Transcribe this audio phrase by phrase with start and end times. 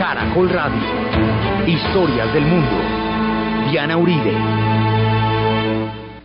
[0.00, 0.80] Caracol Radio.
[1.66, 2.72] Historias del mundo.
[3.70, 4.32] Diana Uribe.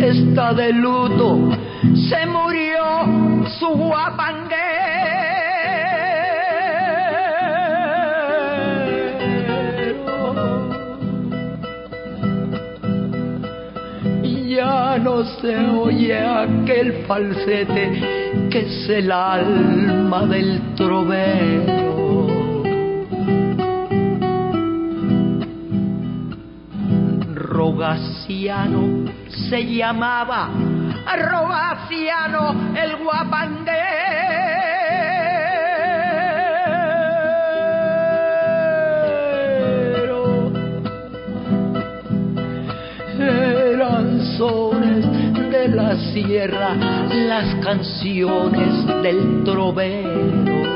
[0.00, 1.50] está de luto,
[2.08, 4.67] se murió su guapanguero.
[14.98, 22.26] No se oye aquel falsete que es el alma del trovero.
[27.34, 30.50] Rogaciano se llamaba
[31.16, 33.98] Rogaciano el guapandero.
[44.38, 44.77] Sones
[45.74, 46.74] la sierra,
[47.10, 50.68] las canciones del trovero.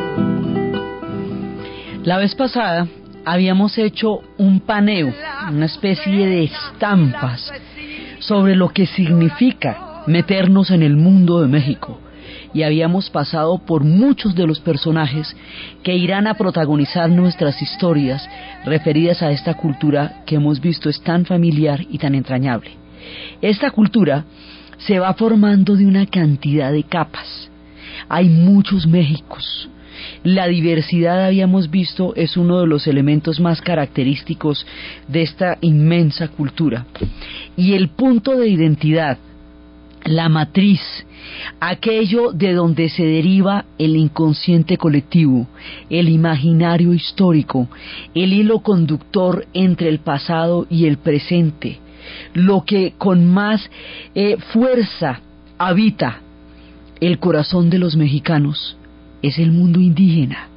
[2.04, 2.86] La vez pasada
[3.24, 5.12] habíamos hecho un paneo,
[5.50, 7.52] una especie de estampas
[8.18, 11.98] sobre lo que significa meternos en el mundo de México
[12.54, 15.34] y habíamos pasado por muchos de los personajes
[15.82, 18.28] que irán a protagonizar nuestras historias
[18.64, 22.72] referidas a esta cultura que hemos visto es tan familiar y tan entrañable.
[23.40, 24.24] Esta cultura
[24.78, 27.50] se va formando de una cantidad de capas.
[28.08, 29.68] Hay muchos Méxicos,
[30.24, 34.66] la diversidad, habíamos visto, es uno de los elementos más característicos
[35.08, 36.86] de esta inmensa cultura.
[37.56, 39.18] Y el punto de identidad,
[40.04, 40.80] la matriz,
[41.60, 45.46] aquello de donde se deriva el inconsciente colectivo,
[45.90, 47.68] el imaginario histórico,
[48.14, 51.78] el hilo conductor entre el pasado y el presente,
[52.34, 53.70] lo que con más
[54.14, 55.20] eh, fuerza
[55.58, 56.20] habita
[57.00, 58.76] el corazón de los mexicanos
[59.22, 60.48] es el mundo indígena,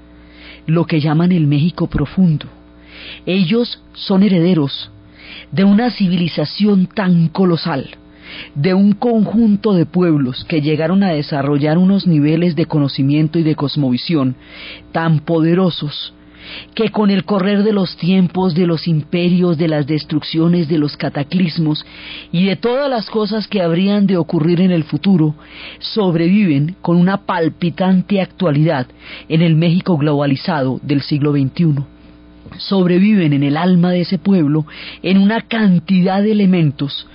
[0.66, 2.47] lo que llaman el México profundo.
[3.25, 4.89] Ellos son herederos
[5.51, 7.89] de una civilización tan colosal,
[8.55, 13.55] de un conjunto de pueblos que llegaron a desarrollar unos niveles de conocimiento y de
[13.55, 14.35] cosmovisión
[14.91, 16.15] tan poderosos
[16.73, 20.97] que con el correr de los tiempos, de los imperios, de las destrucciones, de los
[20.97, 21.85] cataclismos
[22.31, 25.35] y de todas las cosas que habrían de ocurrir en el futuro,
[25.79, 28.88] sobreviven con una palpitante actualidad
[29.29, 31.75] en el México globalizado del siglo XXI.
[32.57, 34.66] Sobreviven en el alma de ese pueblo
[35.01, 37.07] en una cantidad de elementos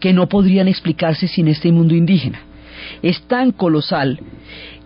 [0.00, 2.40] que no podrían explicarse sin este mundo indígena.
[3.02, 4.20] Es tan colosal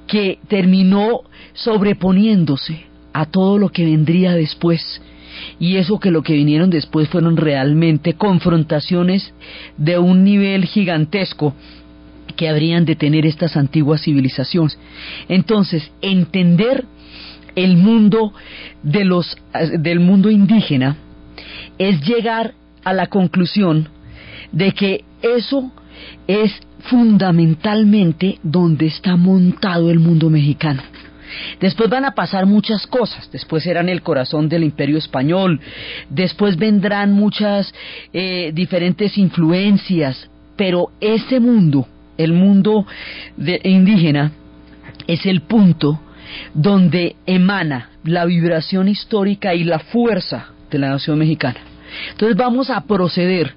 [0.06, 1.20] que terminó
[1.54, 5.00] sobreponiéndose a todo lo que vendría después.
[5.58, 9.32] Y eso que lo que vinieron después fueron realmente confrontaciones
[9.76, 11.54] de un nivel gigantesco
[12.36, 14.78] que habrían de tener estas antiguas civilizaciones.
[15.28, 16.84] Entonces, entender
[17.54, 18.32] el mundo
[18.82, 19.36] de los
[19.78, 20.96] del mundo indígena
[21.78, 23.88] es llegar a la conclusión
[24.52, 25.70] de que eso
[26.26, 26.52] es
[26.84, 30.82] fundamentalmente donde está montado el mundo mexicano.
[31.60, 35.60] Después van a pasar muchas cosas, después serán el corazón del imperio español,
[36.08, 37.72] después vendrán muchas
[38.12, 41.86] eh, diferentes influencias, pero ese mundo,
[42.18, 42.86] el mundo
[43.64, 44.32] indígena,
[45.06, 46.00] es el punto
[46.54, 51.71] donde emana la vibración histórica y la fuerza de la nación mexicana.
[52.10, 53.54] Entonces vamos a proceder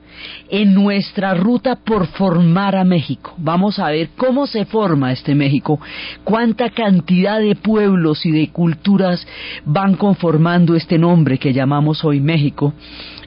[0.49, 3.33] en nuestra ruta por formar a México.
[3.37, 5.79] Vamos a ver cómo se forma este México,
[6.23, 9.25] cuánta cantidad de pueblos y de culturas
[9.65, 12.73] van conformando este nombre que llamamos hoy México.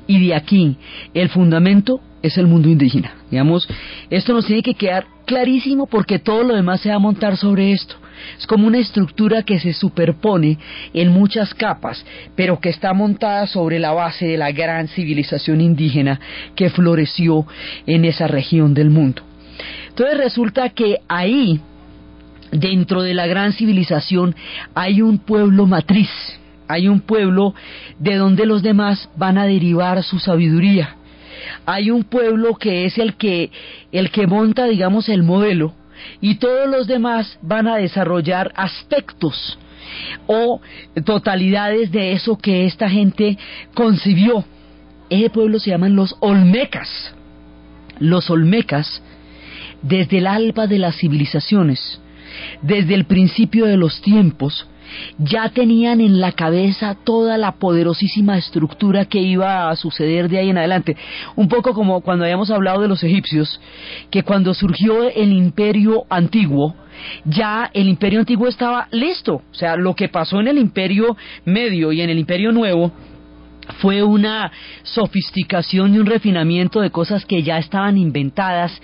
[0.06, 0.76] Y de aquí,
[1.12, 3.14] el fundamento es el mundo indígena.
[3.30, 3.68] Digamos,
[4.10, 7.72] esto nos tiene que quedar clarísimo porque todo lo demás se va a montar sobre
[7.72, 7.96] esto.
[8.38, 10.58] Es como una estructura que se superpone
[10.94, 12.04] en muchas capas,
[12.34, 16.20] pero que está montada sobre la base de la gran civilización indígena
[16.54, 17.46] que floreció
[17.86, 19.22] en esa región del mundo.
[19.88, 21.60] Entonces resulta que ahí
[22.52, 24.34] dentro de la gran civilización
[24.74, 26.10] hay un pueblo matriz,
[26.68, 27.54] hay un pueblo
[27.98, 30.96] de donde los demás van a derivar su sabiduría.
[31.66, 33.50] Hay un pueblo que es el que
[33.92, 35.74] el que monta, digamos, el modelo
[36.20, 39.58] y todos los demás van a desarrollar aspectos
[40.26, 40.60] o
[41.04, 43.38] totalidades de eso que esta gente
[43.74, 44.44] concibió.
[45.10, 47.14] Ese pueblo se llaman los Olmecas.
[47.98, 49.02] Los Olmecas,
[49.82, 52.00] desde el alba de las civilizaciones,
[52.62, 54.68] desde el principio de los tiempos,
[55.18, 60.50] ya tenían en la cabeza toda la poderosísima estructura que iba a suceder de ahí
[60.50, 60.96] en adelante.
[61.36, 63.60] Un poco como cuando habíamos hablado de los egipcios,
[64.10, 66.74] que cuando surgió el imperio antiguo,
[67.24, 69.42] ya el imperio antiguo estaba listo.
[69.50, 72.92] O sea, lo que pasó en el imperio medio y en el imperio nuevo
[73.80, 74.50] fue una
[74.82, 78.80] sofisticación y un refinamiento de cosas que ya estaban inventadas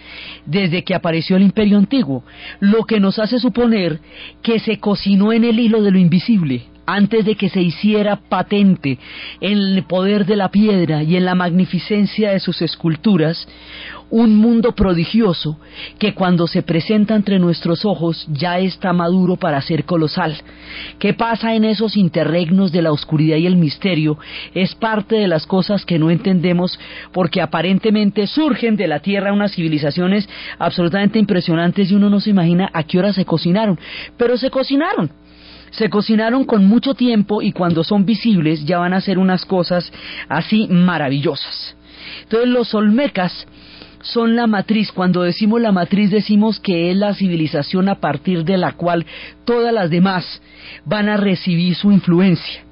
[0.47, 2.25] desde que apareció el imperio antiguo,
[2.61, 4.01] lo que nos hace suponer
[4.43, 8.99] que se cocinó en el hilo de lo invisible, antes de que se hiciera patente
[9.41, 13.47] en el poder de la piedra y en la magnificencia de sus esculturas,
[14.11, 15.59] un mundo prodigioso
[15.99, 20.37] que cuando se presenta entre nuestros ojos ya está maduro para ser colosal.
[20.99, 24.19] ¿Qué pasa en esos interregnos de la oscuridad y el misterio?
[24.55, 26.79] Es parte de las cosas que no entendemos
[27.13, 30.29] porque aparentemente surgen de la tierra unas civilizaciones
[30.59, 33.79] absolutamente impresionantes y uno no se imagina a qué hora se cocinaron,
[34.17, 35.11] pero se cocinaron
[35.77, 39.93] se cocinaron con mucho tiempo y cuando son visibles ya van a ser unas cosas
[40.29, 41.77] así maravillosas.
[42.23, 43.47] Entonces los olmecas
[44.03, 44.93] son la matriz.
[44.93, 49.07] Cuando decimos la matriz decimos que es la civilización a partir de la cual
[49.45, 50.43] todas las demás
[50.85, 52.63] van a recibir su influencia.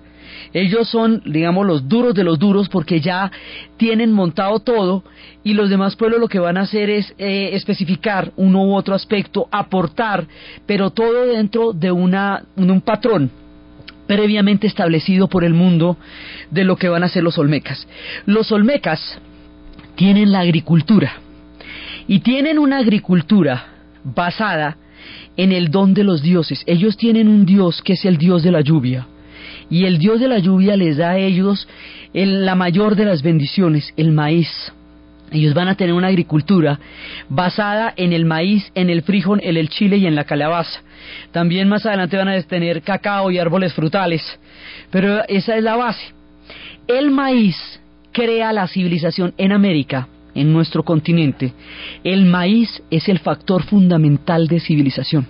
[0.52, 3.30] Ellos son, digamos, los duros de los duros porque ya
[3.76, 5.02] tienen montado todo
[5.42, 8.94] y los demás pueblos lo que van a hacer es eh, especificar uno u otro
[8.94, 10.26] aspecto, aportar,
[10.66, 13.30] pero todo dentro de, una, de un patrón
[14.06, 15.96] previamente establecido por el mundo
[16.50, 17.88] de lo que van a ser los olmecas.
[18.26, 19.18] Los olmecas
[19.94, 21.14] tienen la agricultura
[22.06, 23.68] y tienen una agricultura
[24.04, 24.76] basada
[25.36, 26.62] en el don de los dioses.
[26.66, 29.06] Ellos tienen un dios que es el dios de la lluvia
[29.72, 31.66] y el dios de la lluvia les da a ellos
[32.12, 34.50] la mayor de las bendiciones, el maíz.
[35.30, 36.78] Ellos van a tener una agricultura
[37.30, 40.82] basada en el maíz, en el frijol, en el chile y en la calabaza.
[41.30, 44.22] También más adelante van a tener cacao y árboles frutales.
[44.90, 46.12] Pero esa es la base.
[46.86, 47.56] El maíz
[48.12, 51.54] crea la civilización en América, en nuestro continente,
[52.04, 55.26] el maíz es el factor fundamental de civilización.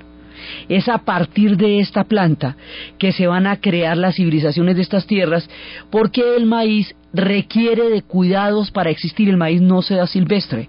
[0.68, 2.56] Es a partir de esta planta
[2.98, 5.48] que se van a crear las civilizaciones de estas tierras,
[5.90, 9.28] porque el maíz requiere de cuidados para existir.
[9.28, 10.68] El maíz no se da silvestre.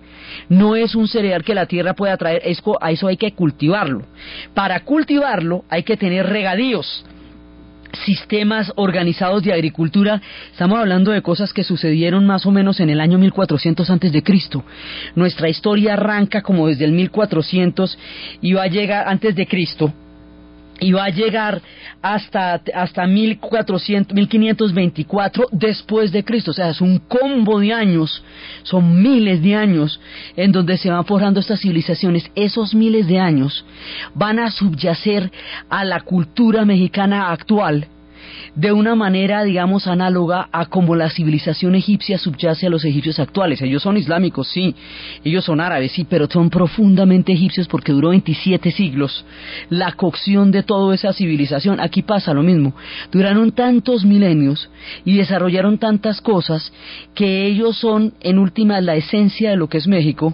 [0.50, 2.42] No es un cereal que la tierra pueda traer,
[2.82, 4.04] a eso hay que cultivarlo.
[4.54, 7.06] Para cultivarlo hay que tener regadíos
[8.06, 13.00] sistemas organizados de agricultura, estamos hablando de cosas que sucedieron más o menos en el
[13.00, 14.64] año 1400 antes de Cristo.
[15.16, 17.98] Nuestra historia arranca como desde el 1400
[18.42, 19.94] y va a llegar antes de Cristo
[20.80, 21.62] y va a llegar
[22.02, 26.52] hasta, hasta 1400, 1524 después de Cristo.
[26.52, 28.24] O sea, es un combo de años,
[28.64, 30.00] son miles de años
[30.36, 32.30] en donde se van forjando estas civilizaciones.
[32.36, 33.66] Esos miles de años
[34.14, 35.32] van a subyacer
[35.70, 37.88] a la cultura mexicana actual
[38.56, 43.62] de una manera, digamos, análoga a como la civilización egipcia subyace a los egipcios actuales.
[43.62, 44.76] Ellos son islámicos, sí,
[45.24, 49.26] ellos son árabes, sí, pero son profundamente egipcios porque duró 27 siglos
[49.70, 51.80] la cocción de toda esa civilización.
[51.80, 52.76] Aquí pasa lo mismo.
[53.12, 54.70] Duraron tantos milenios
[55.06, 56.72] y desarrollaron tantas cosas
[57.16, 60.34] que ellos son, en última, la esencia de lo que es México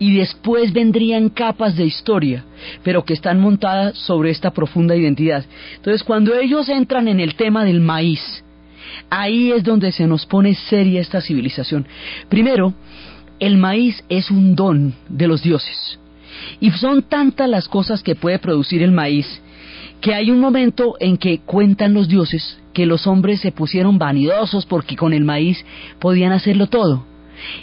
[0.00, 2.42] y después vendrían capas de historia,
[2.82, 5.44] pero que están montadas sobre esta profunda identidad.
[5.76, 8.42] Entonces, cuando ellos entran en el tema del maíz,
[9.10, 11.86] ahí es donde se nos pone seria esta civilización.
[12.30, 12.72] Primero,
[13.38, 15.98] el maíz es un don de los dioses.
[16.60, 19.40] Y son tantas las cosas que puede producir el maíz
[20.00, 24.64] que hay un momento en que cuentan los dioses que los hombres se pusieron vanidosos
[24.64, 25.62] porque con el maíz
[25.98, 27.04] podían hacerlo todo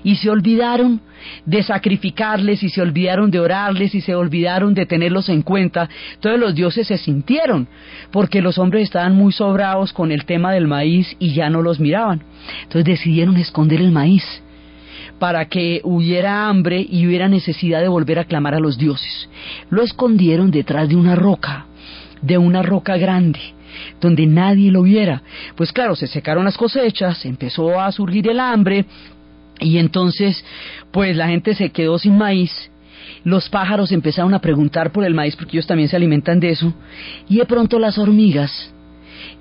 [0.04, 1.02] y se olvidaron
[1.46, 5.90] de sacrificarles y se olvidaron de orarles y se olvidaron de tenerlos en cuenta.
[6.14, 7.68] Entonces los dioses se sintieron
[8.12, 11.80] porque los hombres estaban muy sobrados con el tema del maíz y ya no los
[11.80, 12.24] miraban.
[12.64, 14.24] Entonces decidieron esconder el maíz
[15.20, 19.30] para que hubiera hambre y hubiera necesidad de volver a clamar a los dioses.
[19.70, 21.66] Lo escondieron detrás de una roca,
[22.22, 23.40] de una roca grande
[24.02, 25.22] donde nadie lo viera.
[25.56, 28.86] Pues claro, se secaron las cosechas, empezó a surgir el hambre,
[29.60, 30.44] y entonces,
[30.92, 32.70] pues la gente se quedó sin maíz
[33.24, 36.74] los pájaros empezaron a preguntar por el maíz porque ellos también se alimentan de eso
[37.28, 38.72] y de pronto las hormigas,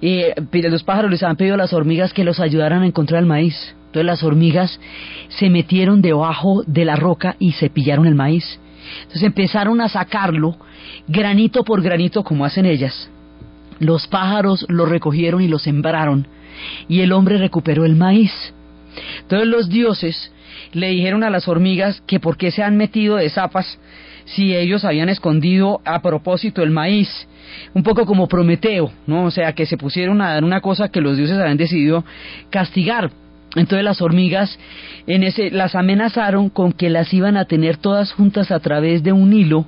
[0.02, 3.28] eh, los pájaros les han pedido a las hormigas que los ayudaran a encontrar el
[3.28, 3.75] maíz.
[3.87, 4.80] Entonces las hormigas
[5.28, 8.58] se metieron debajo de la roca y se pillaron el maíz.
[9.02, 10.56] Entonces empezaron a sacarlo
[11.08, 13.08] granito por granito como hacen ellas.
[13.78, 16.26] Los pájaros lo recogieron y lo sembraron
[16.88, 18.32] y el hombre recuperó el maíz.
[19.22, 20.32] Entonces los dioses
[20.72, 23.78] le dijeron a las hormigas que por qué se han metido de zapas
[24.26, 27.28] si ellos habían escondido a propósito el maíz,
[27.74, 29.24] un poco como Prometeo, ¿no?
[29.24, 32.04] O sea, que se pusieron a dar una cosa que los dioses habían decidido
[32.50, 33.10] castigar.
[33.54, 34.58] Entonces las hormigas
[35.06, 39.12] en ese las amenazaron con que las iban a tener todas juntas a través de
[39.12, 39.66] un hilo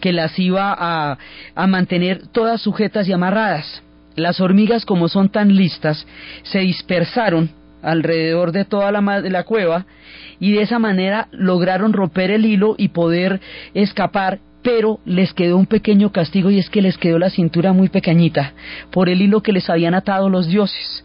[0.00, 1.18] que las iba a,
[1.54, 3.82] a mantener todas sujetas y amarradas.
[4.16, 6.06] Las hormigas, como son tan listas,
[6.42, 7.50] se dispersaron
[7.82, 9.86] alrededor de toda la, la cueva
[10.38, 13.40] y de esa manera lograron romper el hilo y poder
[13.74, 17.88] escapar pero les quedó un pequeño castigo y es que les quedó la cintura muy
[17.88, 18.52] pequeñita
[18.90, 21.04] por el hilo que les habían atado los dioses.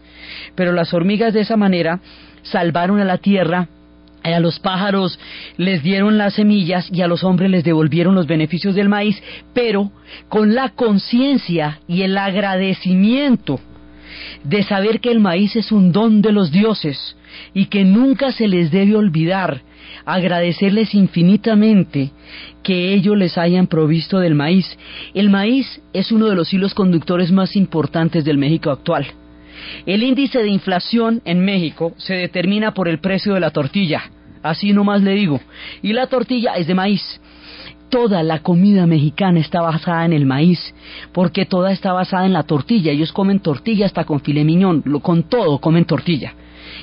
[0.54, 2.00] Pero las hormigas de esa manera
[2.42, 3.68] salvaron a la tierra,
[4.22, 5.18] a los pájaros
[5.56, 9.22] les dieron las semillas y a los hombres les devolvieron los beneficios del maíz,
[9.54, 9.90] pero
[10.28, 13.60] con la conciencia y el agradecimiento
[14.44, 17.16] de saber que el maíz es un don de los dioses
[17.54, 19.62] y que nunca se les debe olvidar
[20.04, 22.10] agradecerles infinitamente
[22.62, 24.78] que ellos les hayan provisto del maíz.
[25.14, 29.06] El maíz es uno de los hilos conductores más importantes del México actual.
[29.84, 34.10] El índice de inflación en México se determina por el precio de la tortilla,
[34.42, 35.40] así nomás le digo,
[35.82, 37.20] y la tortilla es de maíz
[37.88, 40.74] toda la comida mexicana está basada en el maíz,
[41.12, 42.92] porque toda está basada en la tortilla.
[42.92, 46.34] Ellos comen tortilla hasta con filé miñón, con todo comen tortilla.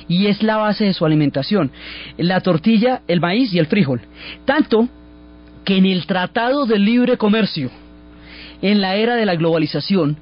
[0.08, 1.70] Y es la base de su alimentación.
[2.18, 4.00] La tortilla, el maíz y el frijol.
[4.44, 4.88] Tanto
[5.64, 7.70] que en el Tratado de Libre Comercio,
[8.60, 10.18] en la era de la globalización,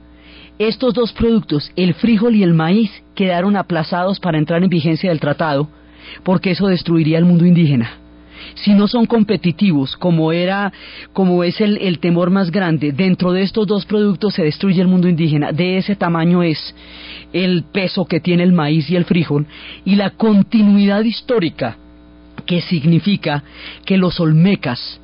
[0.58, 5.20] estos dos productos, el frijol y el maíz, quedaron aplazados para entrar en vigencia del
[5.20, 5.68] tratado,
[6.22, 8.01] porque eso destruiría el mundo indígena
[8.54, 10.72] si no son competitivos, como era,
[11.12, 14.88] como es el, el temor más grande, dentro de estos dos productos se destruye el
[14.88, 15.52] mundo indígena.
[15.52, 16.74] De ese tamaño es
[17.32, 19.46] el peso que tiene el maíz y el frijol
[19.84, 21.76] y la continuidad histórica
[22.46, 23.42] que significa
[23.84, 25.00] que los olmecas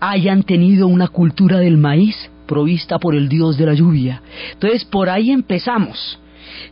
[0.00, 4.22] hayan tenido una cultura del maíz provista por el dios de la lluvia.
[4.52, 6.18] Entonces por ahí empezamos.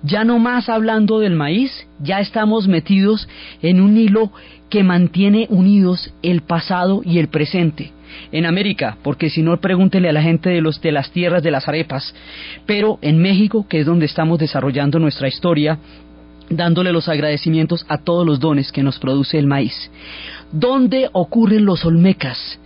[0.02, 3.28] Ya no más hablando del maíz, ya estamos metidos
[3.62, 4.32] en un hilo
[4.70, 7.92] que mantiene unidos el pasado y el presente.
[8.30, 11.50] En América, porque si no pregúntele a la gente de los de las tierras de
[11.50, 12.14] las arepas,
[12.64, 15.78] pero en México, que es donde estamos desarrollando nuestra historia,
[16.48, 19.90] dándole los agradecimientos a todos los dones que nos produce el maíz.
[20.52, 22.58] ¿Dónde ocurren los olmecas?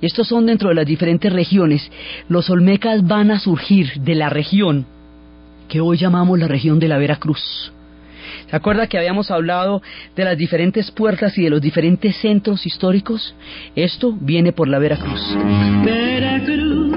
[0.00, 1.90] Estos son dentro de las diferentes regiones.
[2.28, 4.86] Los olmecas van a surgir de la región
[5.68, 7.72] que hoy llamamos la región de la Veracruz.
[8.50, 9.82] ¿Se acuerda que habíamos hablado
[10.14, 13.34] de las diferentes puertas y de los diferentes centros históricos?
[13.74, 15.20] Esto viene por la Veracruz.
[15.84, 16.92] Veracruz,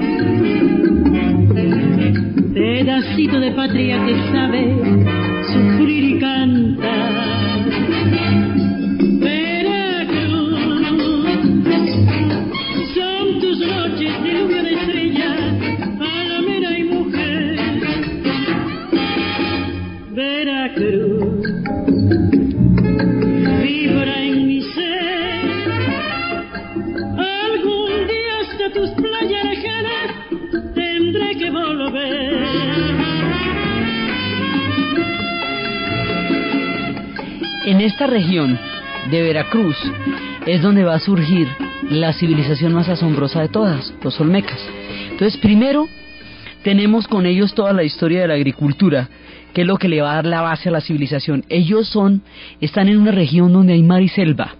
[2.54, 4.12] pedacito de patria que
[38.20, 38.58] región
[39.10, 39.76] de Veracruz
[40.46, 41.48] es donde va a surgir
[41.88, 44.60] la civilización más asombrosa de todas, los olmecas.
[45.10, 45.88] Entonces, primero
[46.62, 49.08] tenemos con ellos toda la historia de la agricultura,
[49.54, 51.44] que es lo que le va a dar la base a la civilización.
[51.48, 52.22] Ellos son,
[52.60, 54.54] están en una región donde hay mar y selva.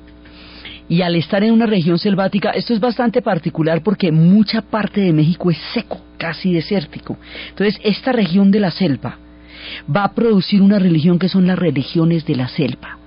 [0.88, 5.12] Y al estar en una región selvática, esto es bastante particular porque mucha parte de
[5.12, 7.18] México es seco, casi desértico.
[7.50, 9.18] Entonces, esta región de la selva
[9.94, 12.99] va a producir una religión que son las religiones de la selva.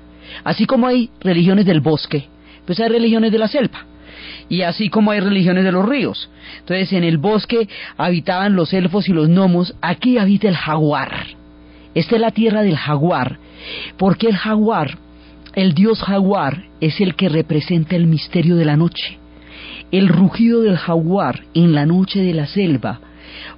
[0.44, 2.28] Así como hay religiones del bosque,
[2.66, 3.86] pues hay religiones de la selva.
[4.50, 6.30] Y así como hay religiones de los ríos.
[6.60, 11.28] Entonces, en el bosque habitaban los elfos y los gnomos, aquí habita el jaguar.
[11.96, 13.38] Esta es la tierra del jaguar,
[13.98, 14.98] porque el jaguar,
[15.56, 19.18] el dios jaguar, es el que representa el misterio de la noche.
[19.92, 23.00] El rugido del jaguar en la noche de la selva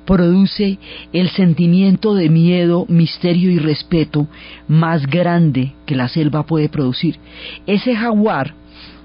[0.05, 0.77] produce
[1.13, 4.27] el sentimiento de miedo, misterio y respeto
[4.67, 7.17] más grande que la selva puede producir.
[7.65, 8.53] Ese jaguar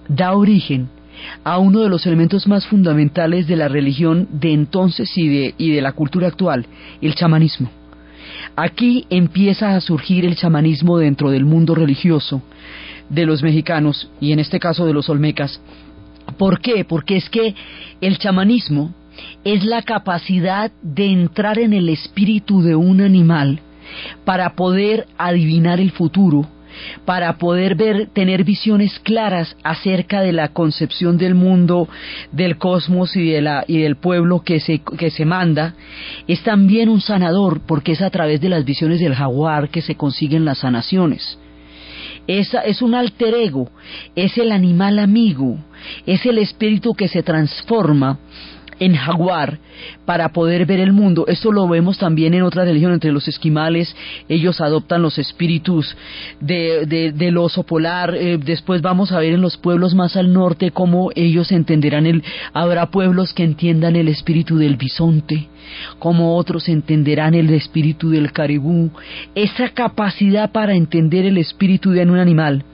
[0.08, 0.88] da origen
[1.44, 5.70] a uno de los elementos más fundamentales de la religión de entonces y de, y
[5.70, 6.66] de la cultura actual,
[7.00, 7.70] el chamanismo.
[8.56, 12.42] Aquí empieza a surgir el chamanismo dentro del mundo religioso
[13.08, 15.60] de los mexicanos y en este caso de los olmecas.
[16.38, 16.84] ¿Por qué?
[16.84, 17.54] Porque es que
[18.00, 18.94] el chamanismo
[19.44, 23.60] es la capacidad de entrar en el espíritu de un animal
[24.24, 26.46] para poder adivinar el futuro,
[27.04, 31.88] para poder ver, tener visiones claras acerca de la concepción del mundo,
[32.32, 35.74] del cosmos y, de la, y del pueblo que se, que se manda,
[36.26, 39.96] es también un sanador porque es a través de las visiones del jaguar que se
[39.96, 41.38] consiguen las sanaciones.
[42.26, 43.70] Es, es un alter ego,
[44.14, 45.58] es el animal amigo,
[46.06, 48.18] es el espíritu que se transforma
[48.80, 49.58] en jaguar
[50.04, 51.26] para poder ver el mundo.
[51.28, 53.94] Esto lo vemos también en otra religión, entre los esquimales,
[54.28, 55.96] ellos adoptan los espíritus
[56.40, 60.32] de, de, del oso polar, eh, después vamos a ver en los pueblos más al
[60.32, 65.48] norte cómo ellos entenderán el, habrá pueblos que entiendan el espíritu del bisonte,
[65.98, 68.90] como otros entenderán el espíritu del caribú,
[69.34, 72.64] esa capacidad para entender el espíritu de un animal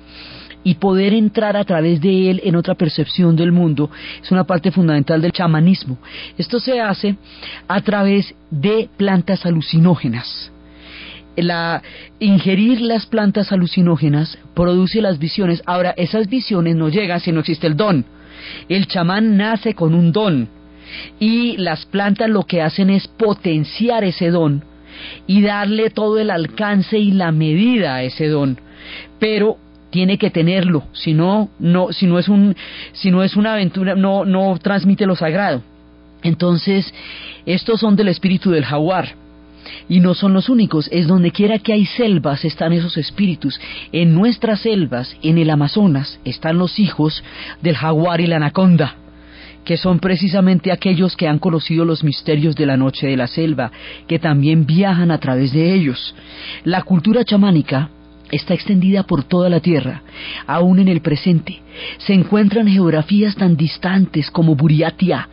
[0.66, 3.88] y poder entrar a través de él en otra percepción del mundo
[4.20, 5.96] es una parte fundamental del chamanismo.
[6.36, 7.14] Esto se hace
[7.68, 10.50] a través de plantas alucinógenas.
[11.36, 11.84] La,
[12.18, 15.62] ingerir las plantas alucinógenas produce las visiones.
[15.66, 18.04] Ahora, esas visiones no llegan si no existe el don.
[18.68, 20.48] El chamán nace con un don
[21.20, 24.64] y las plantas lo que hacen es potenciar ese don
[25.28, 28.58] y darle todo el alcance y la medida a ese don.
[29.20, 29.58] Pero
[29.90, 32.56] tiene que tenerlo, si no, no, si no es un,
[32.92, 35.62] es una aventura, no, no transmite lo sagrado.
[36.22, 36.92] Entonces,
[37.44, 39.14] estos son del espíritu del jaguar.
[39.88, 43.60] Y no son los únicos, es donde quiera que hay selvas están esos espíritus.
[43.92, 47.22] En nuestras selvas, en el Amazonas, están los hijos
[47.62, 48.96] del jaguar y la anaconda
[49.64, 53.72] que son precisamente aquellos que han conocido los misterios de la noche de la selva,
[54.06, 56.14] que también viajan a través de ellos.
[56.62, 57.90] La cultura chamánica
[58.30, 60.02] está extendida por toda la Tierra,
[60.46, 61.60] aún en el presente.
[61.98, 65.28] Se encuentran geografías tan distantes como Buriatia,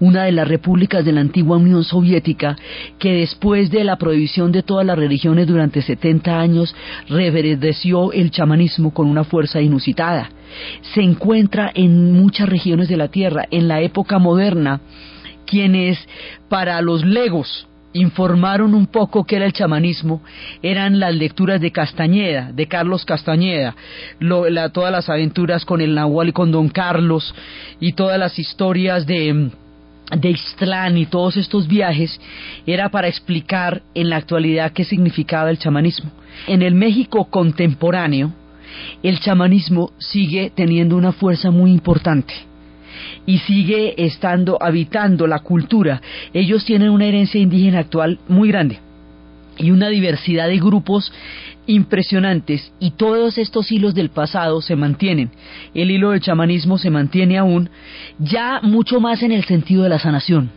[0.00, 2.56] una de las repúblicas de la antigua Unión Soviética,
[2.98, 6.74] que después de la prohibición de todas las religiones durante 70 años
[7.08, 10.30] reverdeció el chamanismo con una fuerza inusitada.
[10.94, 13.46] Se encuentra en muchas regiones de la Tierra.
[13.50, 14.80] En la época moderna,
[15.46, 15.98] quienes
[16.48, 20.22] para los legos informaron un poco qué era el chamanismo
[20.62, 23.74] eran las lecturas de Castañeda, de Carlos Castañeda,
[24.72, 27.34] todas las aventuras con el Nahual y con Don Carlos
[27.80, 29.50] y todas las historias de
[30.10, 30.36] de
[30.96, 32.20] y todos estos viajes
[32.66, 36.10] era para explicar en la actualidad qué significaba el chamanismo.
[36.46, 38.32] En el México contemporáneo,
[39.02, 42.51] el chamanismo sigue teniendo una fuerza muy importante
[43.26, 46.00] y sigue estando, habitando la cultura.
[46.32, 48.78] Ellos tienen una herencia indígena actual muy grande
[49.58, 51.12] y una diversidad de grupos
[51.66, 55.30] impresionantes y todos estos hilos del pasado se mantienen.
[55.74, 57.70] El hilo del chamanismo se mantiene aún
[58.18, 60.50] ya mucho más en el sentido de la sanación.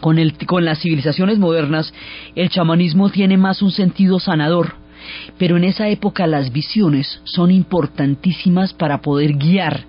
[0.00, 1.94] Con, el, con las civilizaciones modernas,
[2.34, 4.74] el chamanismo tiene más un sentido sanador,
[5.38, 9.86] pero en esa época las visiones son importantísimas para poder guiar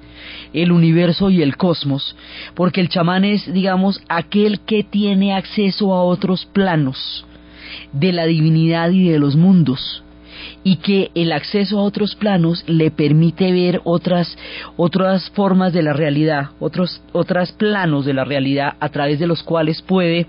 [0.54, 2.16] el universo y el cosmos,
[2.54, 7.26] porque el chamán es, digamos, aquel que tiene acceso a otros planos
[7.92, 10.04] de la divinidad y de los mundos
[10.64, 14.38] y que el acceso a otros planos le permite ver otras
[14.76, 19.44] otras formas de la realidad, otros otros planos de la realidad a través de los
[19.44, 20.28] cuales puede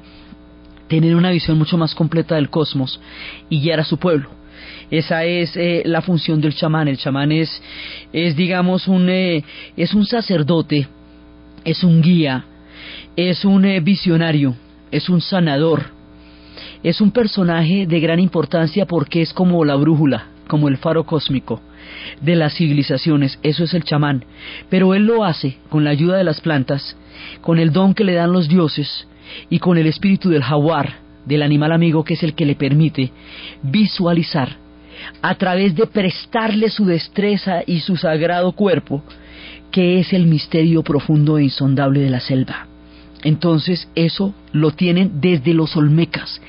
[0.89, 3.01] tener una visión mucho más completa del cosmos
[3.49, 4.31] y guiar a su pueblo.
[4.91, 6.89] Esa es eh, la función del chamán.
[6.89, 7.63] El chamán es,
[8.13, 9.43] es digamos, un, eh,
[9.77, 10.87] es un sacerdote,
[11.65, 12.45] es un guía,
[13.17, 14.55] es un eh, visionario,
[14.91, 15.87] es un sanador,
[16.83, 21.61] es un personaje de gran importancia porque es como la brújula, como el faro cósmico
[22.21, 24.25] de las civilizaciones, eso es el chamán,
[24.69, 26.97] pero él lo hace con la ayuda de las plantas,
[27.41, 29.07] con el don que le dan los dioses
[29.51, 30.95] y con el espíritu del jaguar,
[31.25, 33.13] del animal amigo que es el que le permite
[33.63, 34.66] visualizar
[35.23, 39.03] a través de prestarle su destreza y su sagrado cuerpo,
[39.71, 42.67] que es el misterio profundo e insondable de la selva.
[43.23, 46.41] Entonces eso lo tienen desde los olmecas.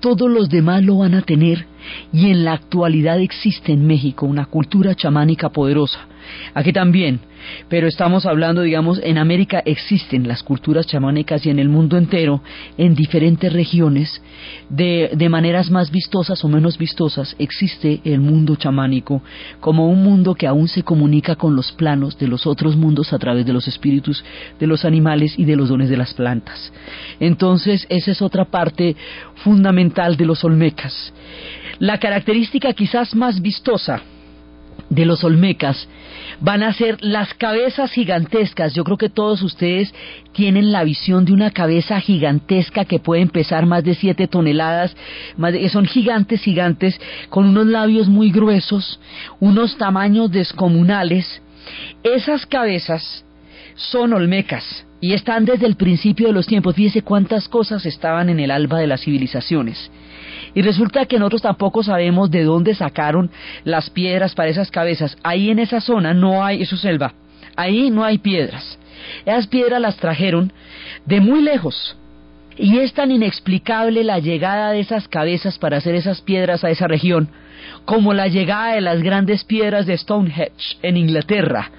[0.00, 1.66] Todos los demás lo van a tener
[2.12, 6.06] y en la actualidad existe en México una cultura chamánica poderosa.
[6.54, 7.20] Aquí también,
[7.68, 12.42] pero estamos hablando, digamos, en América existen las culturas chamánicas y en el mundo entero,
[12.76, 14.22] en diferentes regiones,
[14.68, 19.22] de, de maneras más vistosas o menos vistosas, existe el mundo chamánico
[19.60, 23.18] como un mundo que aún se comunica con los planos de los otros mundos a
[23.18, 24.24] través de los espíritus
[24.58, 26.72] de los animales y de los dones de las plantas.
[27.20, 28.96] Entonces, esa es otra parte
[29.36, 31.12] fundamental de los olmecas.
[31.78, 34.02] La característica quizás más vistosa
[34.90, 35.88] de los olmecas
[36.40, 38.74] van a ser las cabezas gigantescas.
[38.74, 39.92] Yo creo que todos ustedes
[40.32, 44.96] tienen la visión de una cabeza gigantesca que puede pesar más de 7 toneladas,
[45.36, 49.00] más son gigantes, gigantes, con unos labios muy gruesos,
[49.40, 51.42] unos tamaños descomunales.
[52.02, 53.24] Esas cabezas
[53.74, 56.74] son olmecas y están desde el principio de los tiempos.
[56.74, 59.90] Fíjese cuántas cosas estaban en el alba de las civilizaciones.
[60.58, 63.30] Y resulta que nosotros tampoco sabemos de dónde sacaron
[63.62, 65.16] las piedras para esas cabezas.
[65.22, 67.12] Ahí en esa zona no hay, eso selva,
[67.54, 68.76] ahí no hay piedras.
[69.24, 70.52] Esas piedras las trajeron
[71.06, 71.96] de muy lejos.
[72.56, 76.88] Y es tan inexplicable la llegada de esas cabezas para hacer esas piedras a esa
[76.88, 77.28] región,
[77.84, 81.70] como la llegada de las grandes piedras de Stonehenge en Inglaterra,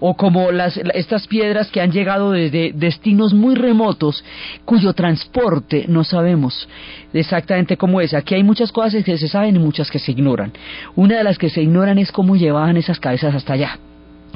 [0.00, 4.24] o como las, estas piedras que han llegado desde destinos muy remotos
[4.64, 6.68] cuyo transporte no sabemos
[7.12, 8.14] exactamente cómo es.
[8.14, 10.52] Aquí hay muchas cosas que se saben y muchas que se ignoran.
[10.96, 13.78] Una de las que se ignoran es cómo llevaban esas cabezas hasta allá.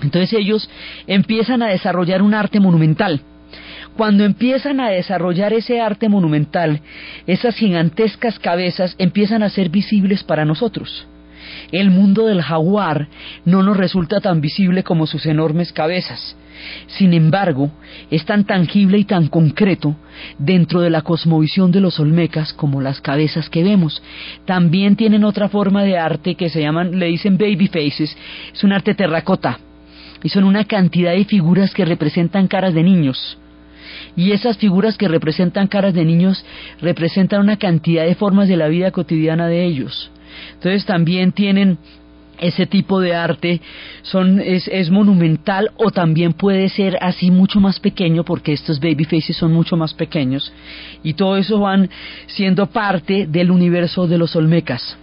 [0.02, 0.68] Entonces ellos
[1.06, 3.20] empiezan a desarrollar un arte monumental.
[3.96, 6.80] Cuando empiezan a desarrollar ese arte monumental,
[7.26, 11.06] esas gigantescas cabezas empiezan a ser visibles para nosotros
[11.72, 13.08] el mundo del jaguar
[13.44, 16.36] no nos resulta tan visible como sus enormes cabezas.
[16.86, 17.70] Sin embargo,
[18.10, 19.96] es tan tangible y tan concreto
[20.38, 24.02] dentro de la cosmovisión de los olmecas como las cabezas que vemos.
[24.44, 28.16] También tienen otra forma de arte que se llaman, le dicen baby faces,
[28.52, 29.58] es un arte terracota
[30.22, 33.38] y son una cantidad de figuras que representan caras de niños.
[34.16, 36.44] Y esas figuras que representan caras de niños
[36.80, 40.10] representan una cantidad de formas de la vida cotidiana de ellos.
[40.54, 41.78] Entonces también tienen
[42.38, 43.60] ese tipo de arte
[44.02, 49.04] son, es, es, monumental o también puede ser así mucho más pequeño porque estos baby
[49.04, 50.52] faces son mucho más pequeños
[51.02, 51.88] y todo eso van
[52.26, 54.96] siendo parte del universo de los olmecas.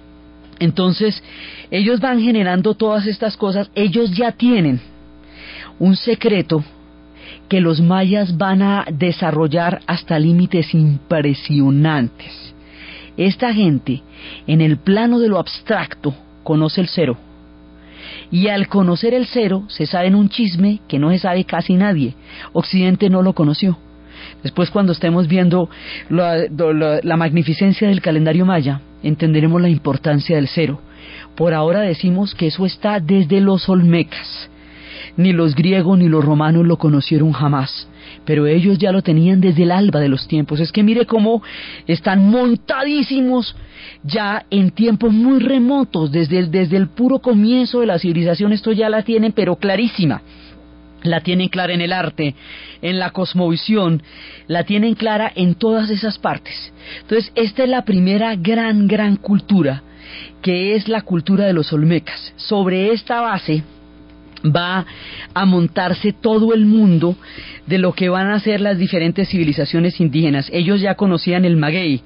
[0.59, 1.23] Entonces
[1.71, 4.79] ellos van generando todas estas cosas, ellos ya tienen
[5.79, 6.63] un secreto
[7.49, 12.50] que los mayas van a desarrollar hasta límites impresionantes.
[13.17, 14.01] Esta gente,
[14.47, 17.17] en el plano de lo abstracto, conoce el cero.
[18.31, 21.75] Y al conocer el cero, se sabe en un chisme que no se sabe casi
[21.75, 22.15] nadie.
[22.53, 23.77] Occidente no lo conoció.
[24.43, 25.69] Después, cuando estemos viendo
[26.09, 26.37] la,
[27.03, 30.79] la magnificencia del calendario maya, entenderemos la importancia del cero.
[31.35, 34.49] Por ahora decimos que eso está desde los olmecas.
[35.17, 37.87] Ni los griegos ni los romanos lo conocieron jamás
[38.25, 40.59] pero ellos ya lo tenían desde el alba de los tiempos.
[40.59, 41.41] Es que mire cómo
[41.87, 43.55] están montadísimos
[44.03, 48.71] ya en tiempos muy remotos, desde el, desde el puro comienzo de la civilización, esto
[48.71, 50.21] ya la tienen, pero clarísima.
[51.03, 52.35] La tienen clara en el arte,
[52.81, 54.03] en la cosmovisión,
[54.47, 56.71] la tienen clara en todas esas partes.
[57.01, 59.81] Entonces, esta es la primera gran, gran cultura,
[60.43, 62.33] que es la cultura de los olmecas.
[62.35, 63.63] Sobre esta base,
[64.45, 64.85] va
[65.33, 67.15] a montarse todo el mundo
[67.67, 70.49] de lo que van a ser las diferentes civilizaciones indígenas.
[70.51, 72.01] Ellos ya conocían el maguey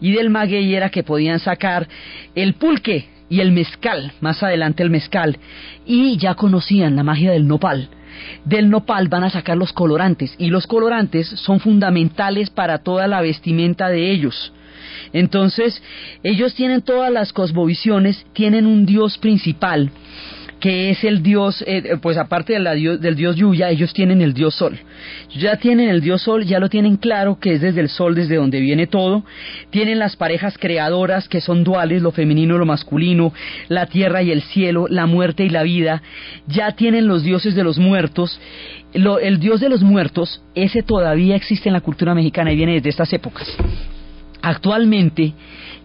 [0.00, 1.88] y del maguey era que podían sacar
[2.34, 5.38] el pulque y el mezcal, más adelante el mezcal,
[5.84, 7.88] y ya conocían la magia del nopal.
[8.44, 13.20] Del nopal van a sacar los colorantes y los colorantes son fundamentales para toda la
[13.20, 14.52] vestimenta de ellos.
[15.12, 15.82] Entonces,
[16.22, 19.90] ellos tienen todas las cosmovisiones, tienen un dios principal
[20.60, 24.78] que es el dios, eh, pues aparte del dios Yuya, ellos tienen el dios Sol.
[25.38, 28.36] Ya tienen el dios Sol, ya lo tienen claro que es desde el Sol desde
[28.36, 29.24] donde viene todo.
[29.70, 33.32] Tienen las parejas creadoras que son duales, lo femenino lo masculino,
[33.68, 36.02] la tierra y el cielo, la muerte y la vida.
[36.46, 38.40] Ya tienen los dioses de los muertos.
[38.94, 42.88] el dios de los muertos, ese todavía existe en la cultura mexicana y viene desde
[42.90, 43.46] estas épocas.
[44.40, 45.34] Actualmente,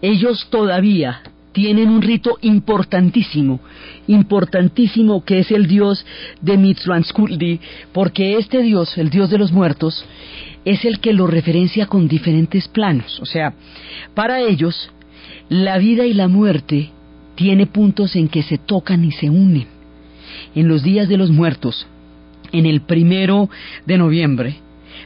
[0.00, 1.20] ellos todavía
[1.52, 3.60] tienen un rito importantísimo,
[4.06, 6.04] importantísimo que es el dios
[6.40, 7.60] de Mitzlanskuli,
[7.92, 10.04] porque este dios, el dios de los muertos,
[10.64, 13.20] es el que lo referencia con diferentes planos.
[13.20, 13.54] O sea,
[14.14, 14.90] para ellos,
[15.48, 16.90] la vida y la muerte
[17.34, 19.66] tiene puntos en que se tocan y se unen.
[20.54, 21.86] En los días de los muertos,
[22.52, 23.48] en el primero
[23.86, 24.56] de noviembre,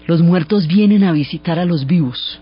[0.06, 2.40] los muertos vienen a visitar a los vivos,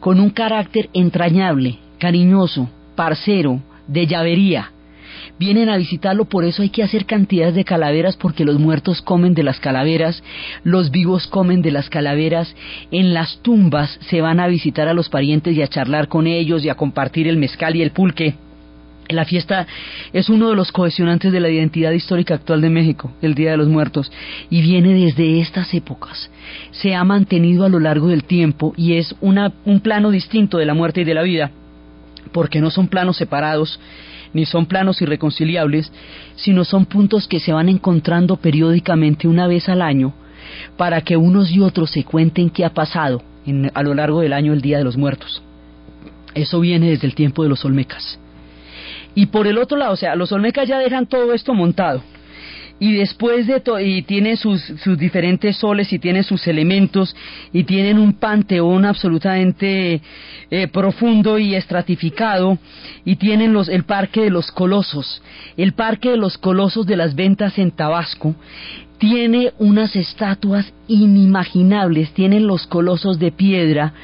[0.00, 4.72] con un carácter entrañable, cariñoso, parcero, de llavería.
[5.38, 9.34] vienen a visitarlo, por eso hay que hacer cantidades de calaveras porque los muertos comen
[9.34, 10.20] de las calaveras,
[10.64, 12.56] los vivos comen de las calaveras,
[12.90, 16.64] en las tumbas se van a visitar a los parientes y a charlar con ellos
[16.64, 18.34] y a compartir el mezcal y el pulque.
[19.10, 19.68] La fiesta
[20.12, 23.58] es uno de los cohesionantes de la identidad histórica actual de México, el Día de
[23.58, 24.10] los Muertos,
[24.50, 26.32] y viene desde estas épocas.
[26.72, 30.66] Se ha mantenido a lo largo del tiempo y es una, un plano distinto de
[30.66, 31.52] la muerte y de la vida,
[32.32, 33.80] porque no son planos separados,
[34.32, 35.92] ni son planos irreconciliables,
[36.36, 40.14] sino son puntos que se van encontrando periódicamente una vez al año,
[40.76, 43.22] para que unos y otros se cuenten qué ha pasado
[43.74, 45.42] a lo largo del año el Día de los Muertos.
[46.34, 48.18] Eso viene desde el tiempo de los Olmecas.
[49.14, 52.02] Y por el otro lado, o sea, los Olmecas ya dejan todo esto montado.
[52.80, 57.14] Y después de todo, y tienen sus, sus diferentes soles y tienen sus elementos
[57.52, 60.00] y tienen un panteón absolutamente
[60.50, 62.58] eh, profundo y estratificado
[63.04, 65.22] y tienen los, el parque de los colosos,
[65.56, 68.36] el parque de los colosos de las ventas en Tabasco
[68.98, 73.94] tiene unas estatuas inimaginables, tienen los colosos de piedra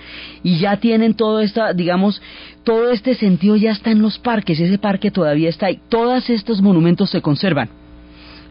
[0.43, 2.23] y ya tienen todo esta, digamos,
[2.63, 6.63] todo este sentido ya está en los parques, ese parque todavía está ahí, todos estos
[6.63, 7.84] monumentos se conservan.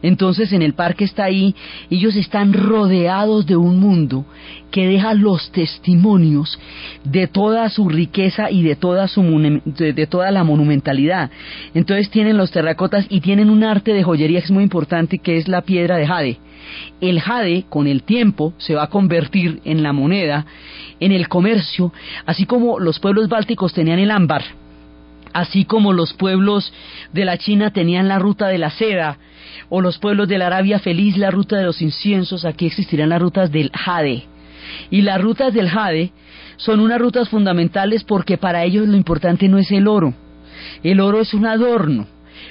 [0.03, 1.55] Entonces en el parque está ahí,
[1.89, 4.25] ellos están rodeados de un mundo
[4.69, 6.59] que deja los testimonios
[7.05, 9.23] de toda su riqueza y de toda, su,
[9.65, 11.31] de, toda la monumentalidad.
[11.73, 15.37] Entonces tienen los terracotas y tienen un arte de joyería que es muy importante que
[15.37, 16.37] es la piedra de jade.
[16.99, 20.45] El jade con el tiempo se va a convertir en la moneda,
[20.99, 21.93] en el comercio,
[22.25, 24.43] así como los pueblos bálticos tenían el ámbar,
[25.33, 26.71] así como los pueblos
[27.11, 29.17] de la China tenían la ruta de la seda,
[29.69, 33.21] o los pueblos de la Arabia Feliz, la ruta de los inciensos, aquí existirán las
[33.21, 34.23] rutas del Jade.
[34.89, 36.11] Y las rutas del Jade
[36.57, 40.13] son unas rutas fundamentales porque para ellos lo importante no es el oro,
[40.83, 42.07] el oro es un adorno.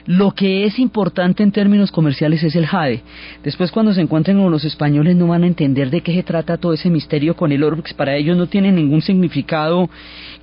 [0.06, 3.02] Lo que es importante en términos comerciales es el jade.
[3.44, 6.56] Después cuando se encuentren con los españoles no van a entender de qué se trata
[6.56, 9.88] todo ese misterio con el oro, porque para ellos no tiene ningún significado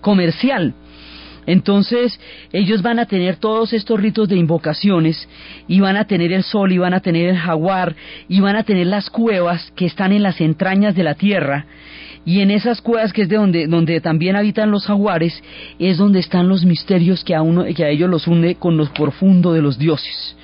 [0.02, 0.74] comercial.
[1.46, 2.20] Entonces
[2.52, 5.28] ellos van a tener todos estos ritos de invocaciones
[5.68, 7.96] y van a tener el sol y van a tener el jaguar
[8.28, 11.66] y van a tener las cuevas que están en las entrañas de la tierra
[12.26, 15.42] y en esas cuevas que es de donde, donde también habitan los jaguares
[15.80, 18.86] es donde están los misterios que a, uno, que a ellos los une con lo
[18.94, 20.36] profundo de los dioses.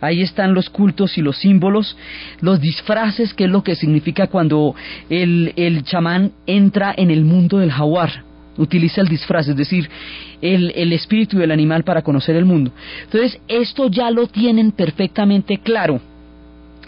[0.00, 1.96] Ahí están los cultos y los símbolos,
[2.40, 4.74] los disfraces, que es lo que significa cuando
[5.08, 9.88] el, el chamán entra en el mundo del jaguar utiliza el disfraz, es decir,
[10.40, 12.72] el, el, espíritu del animal para conocer el mundo.
[13.04, 16.00] Entonces, esto ya lo tienen perfectamente claro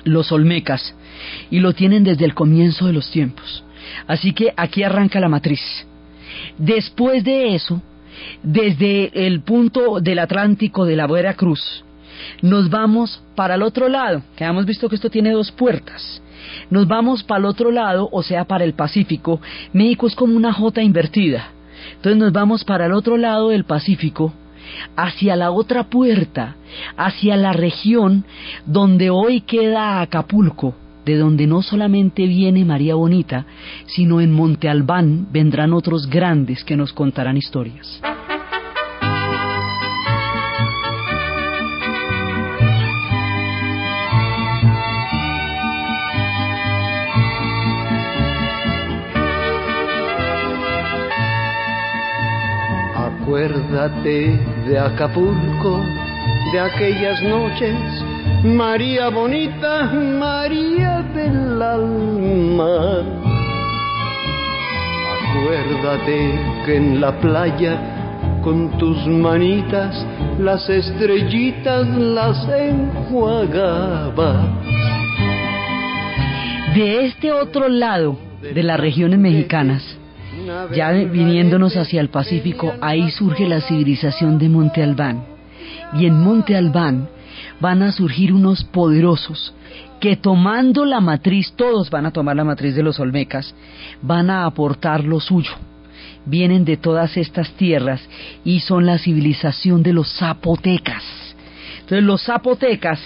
[0.04, 0.94] los olmecas
[1.50, 3.64] y lo tienen desde el comienzo de los tiempos.
[4.06, 5.60] Así que aquí arranca la matriz.
[6.58, 7.80] Después de eso,
[8.42, 11.84] desde el punto del Atlántico de la Veracruz,
[12.42, 16.22] nos vamos para el otro lado, que hemos visto que esto tiene dos puertas.
[16.70, 19.40] Nos vamos para el otro lado, o sea, para el Pacífico.
[19.72, 21.50] México es como una J invertida.
[21.96, 24.32] Entonces nos vamos para el otro lado del Pacífico,
[24.96, 26.56] hacia la otra puerta,
[26.96, 28.24] hacia la región
[28.66, 33.46] donde hoy queda Acapulco, de donde no solamente viene María Bonita,
[33.86, 38.00] sino en Monte Albán vendrán otros grandes que nos contarán historias.
[53.74, 55.84] Acuérdate de Acapulco,
[56.52, 57.74] de aquellas noches,
[58.44, 63.02] María bonita, María del alma.
[65.18, 70.06] Acuérdate que en la playa, con tus manitas,
[70.38, 74.46] las estrellitas las enjuagaba.
[76.76, 79.93] De este otro lado de las regiones mexicanas,
[80.74, 85.24] ya viniéndonos hacia el Pacífico, ahí surge la civilización de Monte Albán.
[85.94, 87.08] Y en Monte Albán
[87.60, 89.54] van a surgir unos poderosos
[90.00, 93.54] que tomando la matriz, todos van a tomar la matriz de los Olmecas,
[94.02, 95.52] van a aportar lo suyo.
[96.26, 98.06] Vienen de todas estas tierras
[98.44, 101.02] y son la civilización de los zapotecas.
[101.80, 103.00] Entonces los zapotecas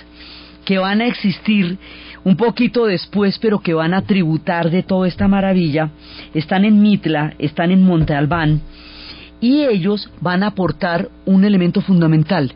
[0.64, 1.78] que van a existir
[2.24, 5.90] un poquito después, pero que van a tributar de toda esta maravilla,
[6.34, 8.60] están en Mitla, están en Monte Albán,
[9.40, 12.52] y ellos van a aportar un elemento fundamental,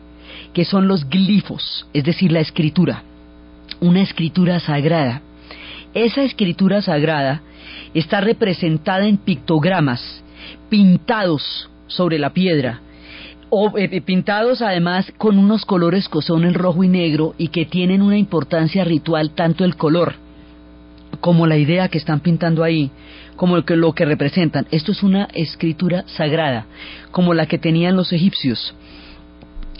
[0.53, 3.03] que son los glifos, es decir, la escritura,
[3.79, 5.21] una escritura sagrada.
[5.93, 7.41] Esa escritura sagrada
[7.93, 10.23] está representada en pictogramas
[10.69, 12.81] pintados sobre la piedra,
[13.55, 17.65] o eh, pintados además con unos colores que son el rojo y negro y que
[17.65, 20.15] tienen una importancia ritual tanto el color
[21.21, 22.89] como la idea que están pintando ahí,
[23.35, 24.65] como lo que, representan.
[24.71, 26.65] Esto es una escritura sagrada,
[27.11, 28.73] como la que tenían los egipcios.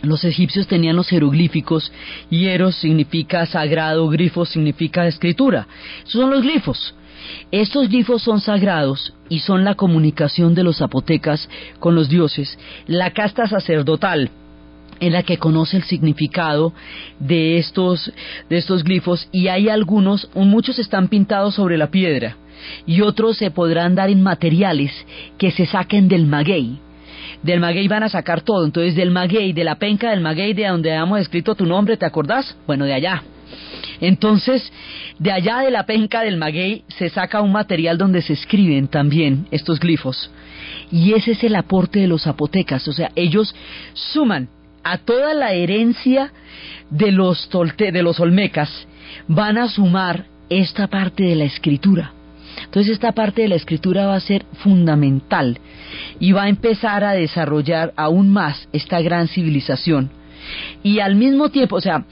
[0.02, 1.92] Los egipcios tenían los jeroglíficos,
[2.30, 5.66] hieros significa sagrado, grifos significa escritura.
[6.06, 6.94] Esos son los glifos.
[7.50, 12.58] Estos glifos son sagrados y son la comunicación de los zapotecas con los dioses.
[12.86, 14.30] La casta sacerdotal
[15.00, 16.72] en la que conoce el significado
[17.18, 18.12] de estos,
[18.48, 22.36] de estos glifos y hay algunos, muchos están pintados sobre la piedra
[22.86, 24.92] y otros se podrán dar en materiales
[25.38, 26.78] que se saquen del maguey.
[27.42, 30.66] Del maguey van a sacar todo, entonces del maguey, de la penca del maguey de
[30.66, 32.56] donde hemos escrito tu nombre, ¿te acordás?
[32.66, 33.22] Bueno, de allá.
[34.00, 34.72] Entonces,
[35.18, 39.46] de allá de la penca del maguey se saca un material donde se escriben también
[39.50, 40.30] estos glifos.
[40.90, 43.54] Y ese es el aporte de los zapotecas, o sea, ellos
[43.94, 44.48] suman
[44.82, 46.32] a toda la herencia
[46.90, 48.86] de los, tolte, de los olmecas,
[49.26, 52.12] van a sumar esta parte de la escritura.
[52.64, 55.58] Entonces esta parte de la escritura va a ser fundamental
[56.20, 60.10] y va a empezar a desarrollar aún más esta gran civilización.
[60.82, 62.04] Y al mismo tiempo, o sea,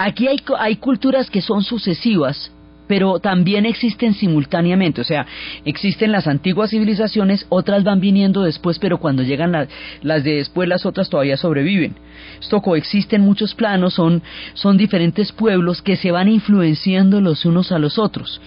[0.00, 2.50] aquí hay, hay culturas que son sucesivas,
[2.88, 5.24] pero también existen simultáneamente, o sea,
[5.64, 9.68] existen las antiguas civilizaciones, otras van viniendo después, pero cuando llegan
[10.02, 11.94] las de después, las otras todavía sobreviven.
[12.40, 14.22] Esto coexiste en muchos planos, son,
[14.54, 18.40] son diferentes pueblos que se van influenciando los unos a los otros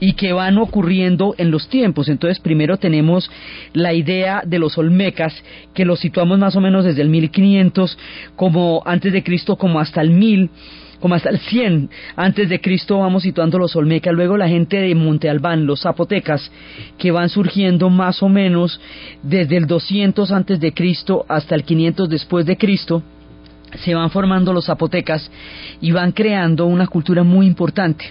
[0.00, 2.08] y que van ocurriendo en los tiempos.
[2.08, 3.30] Entonces, primero tenemos
[3.74, 5.34] la idea de los olmecas,
[5.72, 7.96] que los situamos más o menos desde el 1500
[8.34, 10.50] como antes de Cristo como hasta el 1000
[11.04, 14.94] como hasta el 100 antes de Cristo vamos situando los Olmecas, luego la gente de
[14.94, 16.50] Monte Albán, los zapotecas,
[16.96, 18.80] que van surgiendo más o menos
[19.22, 23.02] desde el 200 antes de Cristo hasta el 500 después de Cristo,
[23.84, 25.30] se van formando los zapotecas
[25.78, 28.06] y van creando una cultura muy importante.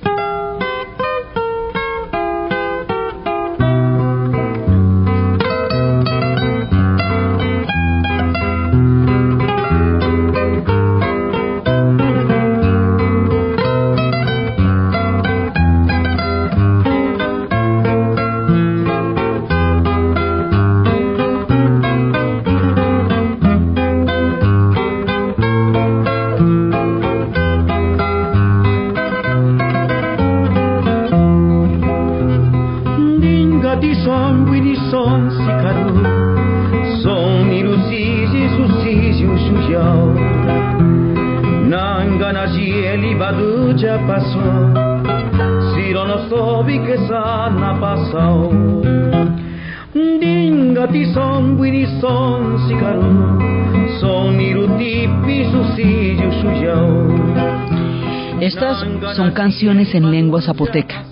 [60.43, 61.05] Zapoteca.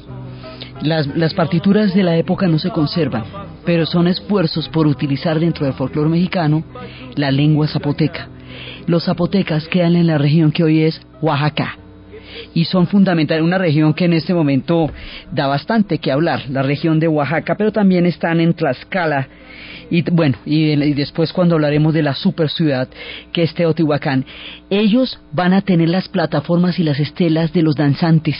[0.81, 3.23] Las, las, partituras de la época no se conservan,
[3.65, 6.63] pero son esfuerzos por utilizar dentro del folclore mexicano
[7.15, 8.29] la lengua zapoteca.
[8.87, 11.80] Los zapotecas quedan en la región que hoy es Oaxaca
[12.53, 14.89] y son fundamentales, una región que en este momento
[15.31, 19.27] da bastante que hablar, la región de Oaxaca, pero también están en Tlaxcala
[19.89, 22.87] y bueno, y, después cuando hablaremos de la super ciudad
[23.33, 24.25] que es Teotihuacán,
[24.69, 28.37] ellos van a tener las plataformas y las estelas de los danzantes,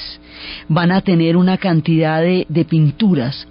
[0.69, 3.47] van a tener una cantidad de, de pinturas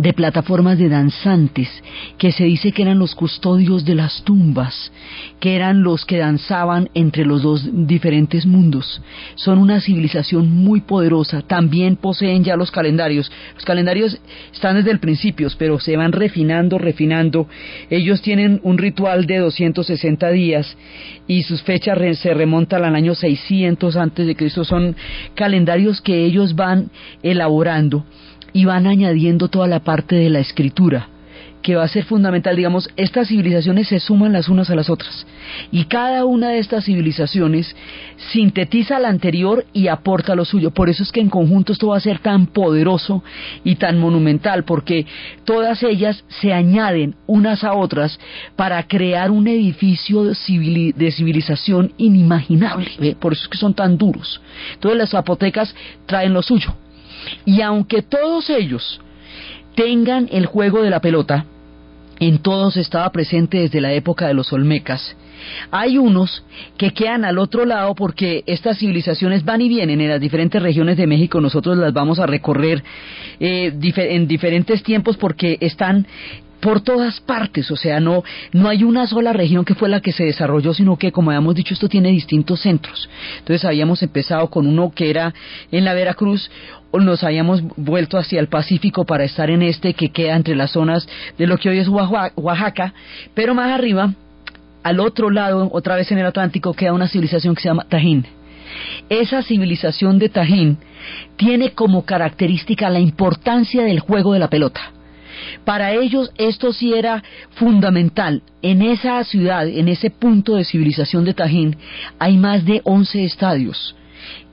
[0.00, 1.68] de plataformas de danzantes
[2.16, 4.90] que se dice que eran los custodios de las tumbas,
[5.40, 9.02] que eran los que danzaban entre los dos diferentes mundos.
[9.34, 13.30] Son una civilización muy poderosa, también poseen ya los calendarios.
[13.54, 14.18] Los calendarios
[14.52, 17.46] están desde el principio, pero se van refinando, refinando.
[17.90, 20.78] Ellos tienen un ritual de 260 días
[21.26, 24.64] y sus fechas se remontan al año 600 antes de Cristo.
[24.64, 24.96] Son
[25.34, 26.90] calendarios que ellos van
[27.22, 28.06] elaborando
[28.52, 31.08] y van añadiendo toda la parte de la escritura
[31.62, 35.26] que va a ser fundamental, digamos, estas civilizaciones se suman las unas a las otras
[35.70, 37.74] y cada una de estas civilizaciones
[38.32, 40.70] sintetiza la anterior y aporta lo suyo.
[40.70, 43.22] Por eso es que en conjunto esto va a ser tan poderoso
[43.64, 45.06] y tan monumental, porque
[45.44, 48.18] todas ellas se añaden unas a otras
[48.56, 53.16] para crear un edificio de civilización inimaginable.
[53.20, 54.40] Por eso es que son tan duros.
[54.74, 55.74] Entonces las zapotecas
[56.06, 56.74] traen lo suyo.
[57.44, 59.00] Y aunque todos ellos
[59.74, 61.46] tengan el juego de la pelota,
[62.18, 65.16] en todos estaba presente desde la época de los Olmecas.
[65.70, 66.44] Hay unos
[66.76, 70.98] que quedan al otro lado porque estas civilizaciones van y vienen en las diferentes regiones
[70.98, 71.40] de México.
[71.40, 72.84] Nosotros las vamos a recorrer
[73.40, 76.06] eh, en diferentes tiempos porque están
[76.60, 80.12] por todas partes, o sea, no, no hay una sola región que fue la que
[80.12, 83.08] se desarrolló, sino que, como habíamos dicho, esto tiene distintos centros.
[83.38, 85.32] Entonces habíamos empezado con uno que era
[85.72, 86.50] en la Veracruz,
[86.98, 91.06] nos habíamos vuelto hacia el Pacífico para estar en este que queda entre las zonas
[91.38, 92.92] de lo que hoy es Oaxaca,
[93.34, 94.12] pero más arriba,
[94.82, 98.26] al otro lado, otra vez en el Atlántico, queda una civilización que se llama Tajín.
[99.08, 100.78] Esa civilización de Tajín
[101.36, 104.80] tiene como característica la importancia del juego de la pelota.
[105.64, 107.22] Para ellos esto sí era
[107.52, 108.42] fundamental.
[108.62, 111.76] En esa ciudad, en ese punto de civilización de Tajín,
[112.18, 113.94] hay más de 11 estadios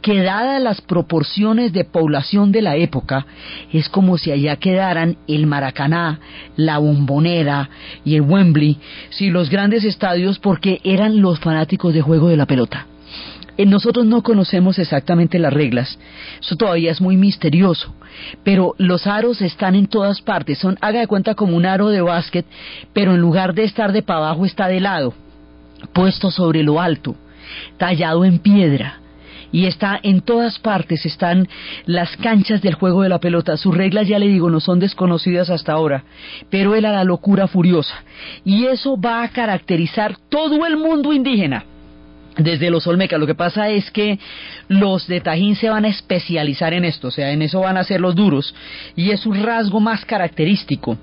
[0.01, 3.25] que dadas las proporciones de población de la época,
[3.71, 6.19] es como si allá quedaran el Maracaná,
[6.55, 7.69] la Bombonera
[8.05, 8.77] y el Wembley,
[9.09, 12.85] si los grandes estadios porque eran los fanáticos de juego de la pelota.
[13.57, 15.97] Eh, nosotros no conocemos exactamente las reglas,
[16.39, 17.93] eso todavía es muy misterioso,
[18.43, 22.01] pero los aros están en todas partes, son, haga de cuenta como un aro de
[22.01, 22.45] básquet,
[22.93, 25.15] pero en lugar de estar de para abajo está de lado,
[25.91, 27.15] puesto sobre lo alto,
[27.77, 28.99] tallado en piedra,
[29.51, 31.47] y está en todas partes, están
[31.85, 33.57] las canchas del juego de la pelota.
[33.57, 36.03] Sus reglas, ya le digo, no son desconocidas hasta ahora,
[36.49, 38.03] pero era la locura furiosa.
[38.43, 41.65] Y eso va a caracterizar todo el mundo indígena
[42.37, 43.19] desde los Olmecas.
[43.19, 44.19] Lo que pasa es que
[44.67, 47.83] los de Tajín se van a especializar en esto, o sea, en eso van a
[47.83, 48.53] ser los duros,
[48.95, 50.97] y es un rasgo más característico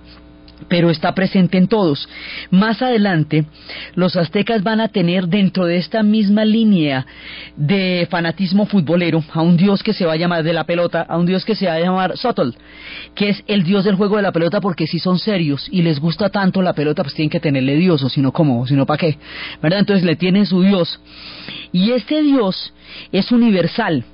[0.68, 2.08] pero está presente en todos.
[2.50, 3.46] Más adelante,
[3.94, 7.06] los aztecas van a tener dentro de esta misma línea
[7.56, 11.16] de fanatismo futbolero a un dios que se va a llamar de la pelota, a
[11.18, 12.54] un dios que se va a llamar Sotol,
[13.14, 16.00] que es el dios del juego de la pelota porque si son serios y les
[16.00, 18.66] gusta tanto la pelota, pues tienen que tenerle dios, o si no, ¿cómo?
[18.66, 19.18] Si no, ¿para qué?
[19.62, 19.80] ¿Verdad?
[19.80, 21.00] Entonces le tienen su dios.
[21.72, 22.72] Y este dios
[23.12, 24.04] es universal,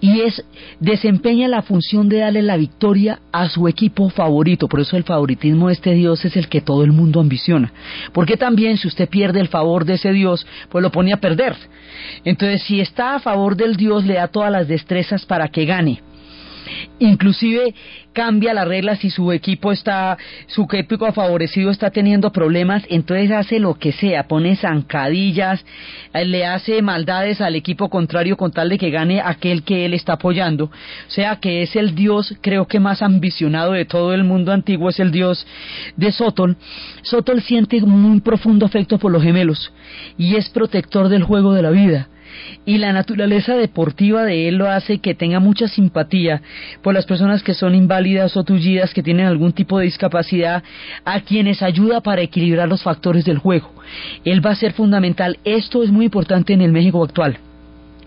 [0.00, 0.44] y es
[0.80, 4.68] desempeña la función de darle la victoria a su equipo favorito.
[4.68, 7.72] Por eso el favoritismo de este Dios es el que todo el mundo ambiciona.
[8.12, 11.56] Porque también si usted pierde el favor de ese Dios, pues lo pone a perder.
[12.24, 16.00] Entonces, si está a favor del Dios, le da todas las destrezas para que gane.
[16.98, 17.74] Inclusive
[18.12, 23.58] cambia la regla si su equipo está, su equipo favorecido está teniendo problemas, entonces hace
[23.58, 25.64] lo que sea, pone zancadillas,
[26.12, 29.94] eh, le hace maldades al equipo contrario con tal de que gane aquel que él
[29.94, 30.66] está apoyando.
[30.66, 30.70] O
[31.10, 35.00] sea que es el dios, creo que más ambicionado de todo el mundo antiguo, es
[35.00, 35.46] el dios
[35.96, 36.56] de Sotol.
[37.02, 39.72] Sotol siente un profundo afecto por los gemelos
[40.18, 42.08] y es protector del juego de la vida
[42.64, 46.42] y la naturaleza deportiva de él lo hace que tenga mucha simpatía
[46.82, 50.62] por las personas que son inválidas o tullidas, que tienen algún tipo de discapacidad,
[51.04, 53.72] a quienes ayuda para equilibrar los factores del juego.
[54.24, 55.38] Él va a ser fundamental.
[55.44, 57.38] Esto es muy importante en el México actual.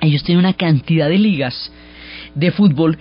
[0.01, 1.71] Ellos tienen una cantidad de ligas
[2.36, 2.97] de fútbol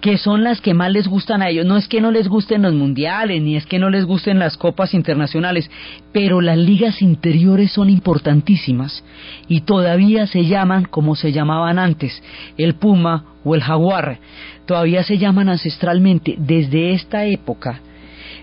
[0.00, 1.66] que son las que más les gustan a ellos.
[1.66, 4.56] No es que no les gusten los mundiales, ni es que no les gusten las
[4.56, 5.70] copas internacionales,
[6.12, 9.04] pero las ligas interiores son importantísimas
[9.48, 12.22] y todavía se llaman como se llamaban antes,
[12.56, 14.18] el Puma o el Jaguar.
[14.66, 16.36] Todavía se llaman ancestralmente.
[16.38, 17.80] Desde esta época,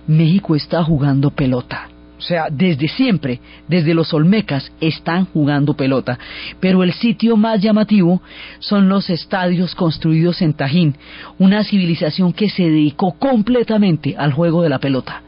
[0.07, 1.89] México está jugando pelota.
[2.25, 6.17] Sea, desde siempre, desde los Olmecas, están jugando pelota.
[6.59, 8.19] Pero el sitio más llamativo
[8.57, 10.95] son los estadios construidos en Tajín,
[11.37, 15.21] una civilización que se dedicó completamente al juego de la pelota.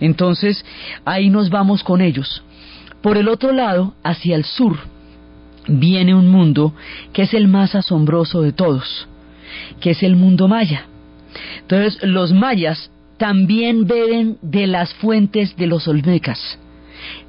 [0.00, 0.64] Entonces,
[1.04, 2.42] ahí nos vamos con ellos.
[3.02, 4.78] Por el otro lado, hacia el sur,
[5.66, 6.74] viene un mundo
[7.12, 9.06] que es el más asombroso de todos,
[9.80, 10.86] que es el mundo maya.
[11.60, 16.58] Entonces, los mayas también beben de las fuentes de los olmecas.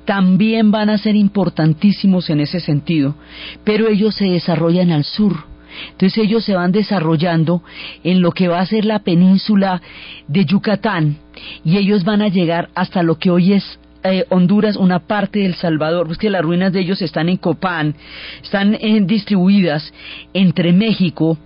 [0.05, 3.15] También van a ser importantísimos en ese sentido,
[3.63, 5.45] pero ellos se desarrollan al sur.
[5.91, 7.61] Entonces ellos se van desarrollando
[8.03, 9.81] en lo que va a ser la península
[10.27, 11.17] de Yucatán
[11.63, 15.55] y ellos van a llegar hasta lo que hoy es eh, Honduras, una parte del
[15.55, 17.95] Salvador, pues que las ruinas de ellos están en Copán,
[18.41, 19.93] están eh, distribuidas
[20.33, 21.37] entre México,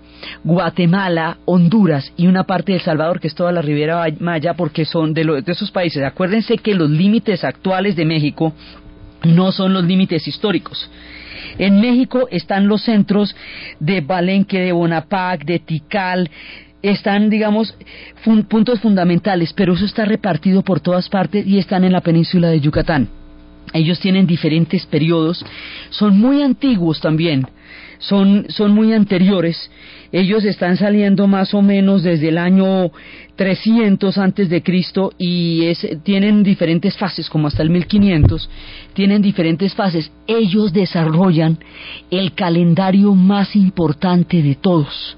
[0.43, 4.85] Guatemala, Honduras y una parte de El Salvador, que es toda la Riviera Maya, porque
[4.85, 6.03] son de, de esos países.
[6.03, 8.53] Acuérdense que los límites actuales de México
[9.23, 10.89] no son los límites históricos.
[11.57, 13.35] En México están los centros
[13.79, 16.29] de Balenque, de Bonaparte, de Tikal,
[16.81, 17.75] están, digamos,
[18.49, 22.59] puntos fundamentales, pero eso está repartido por todas partes y están en la península de
[22.59, 23.07] Yucatán.
[23.71, 25.43] Ellos tienen diferentes periodos,
[25.89, 27.47] son muy antiguos también,
[28.07, 29.69] son, son muy anteriores
[30.13, 32.91] ellos están saliendo más o menos desde el año
[33.35, 38.47] 300 antes de Cristo y es, tienen diferentes fases, como hasta el 1500,
[38.93, 40.11] tienen diferentes fases.
[40.27, 41.57] Ellos desarrollan
[42.11, 45.17] el calendario más importante de todos.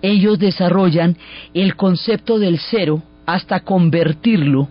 [0.00, 1.16] Ellos desarrollan
[1.52, 4.68] el concepto del cero hasta convertirlo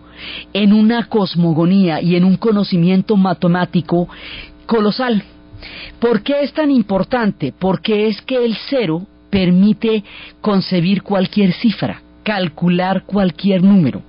[0.54, 4.08] en una cosmogonía y en un conocimiento matemático
[4.66, 5.22] colosal.
[6.00, 7.54] ¿Por qué es tan importante?
[7.58, 10.04] Porque es que el cero permite
[10.42, 14.02] concebir cualquier cifra, calcular cualquier número.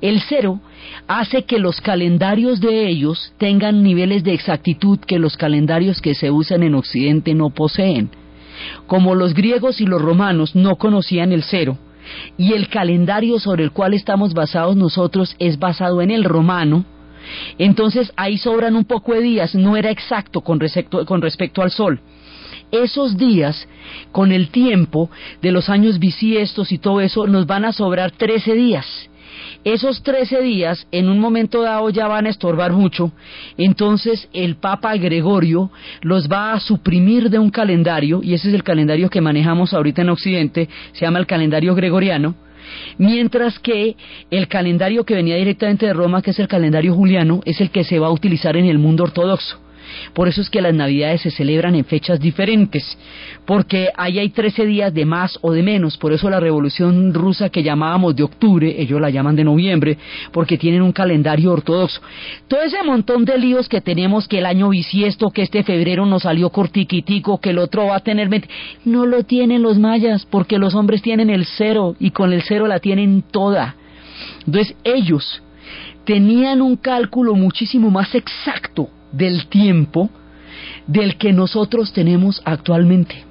[0.00, 0.60] El cero
[1.06, 6.30] hace que los calendarios de ellos tengan niveles de exactitud que los calendarios que se
[6.30, 8.10] usan en Occidente no poseen.
[8.86, 11.78] Como los griegos y los romanos no conocían el cero,
[12.36, 16.84] y el calendario sobre el cual estamos basados nosotros es basado en el romano,
[17.58, 21.70] entonces ahí sobran un poco de días, no era exacto con respecto, con respecto al
[21.70, 22.00] sol.
[22.70, 23.68] Esos días,
[24.12, 25.10] con el tiempo
[25.42, 29.10] de los años bisiestos y todo eso, nos van a sobrar 13 días
[29.64, 33.12] esos 13 días en un momento dado ya van a estorbar mucho,
[33.58, 38.62] entonces el Papa Gregorio los va a suprimir de un calendario, y ese es el
[38.62, 42.34] calendario que manejamos ahorita en Occidente, se llama el calendario gregoriano,
[42.98, 43.96] mientras que
[44.30, 47.84] el calendario que venía directamente de Roma, que es el calendario juliano, es el que
[47.84, 49.58] se va a utilizar en el mundo ortodoxo.
[50.14, 52.98] Por eso es que las Navidades se celebran en fechas diferentes,
[53.46, 55.96] porque ahí hay 13 días de más o de menos.
[55.96, 59.98] Por eso la Revolución Rusa que llamábamos de octubre, ellos la llaman de noviembre,
[60.32, 62.00] porque tienen un calendario ortodoxo.
[62.48, 66.22] Todo ese montón de líos que tenemos, que el año bisiesto, que este febrero nos
[66.22, 68.48] salió cortiquitico, que el otro va a tener 20,
[68.84, 72.66] no lo tienen los mayas, porque los hombres tienen el cero y con el cero
[72.66, 73.76] la tienen toda.
[74.46, 75.42] Entonces ellos
[76.04, 80.10] tenían un cálculo muchísimo más exacto del tiempo
[80.86, 83.30] del que nosotros tenemos actualmente.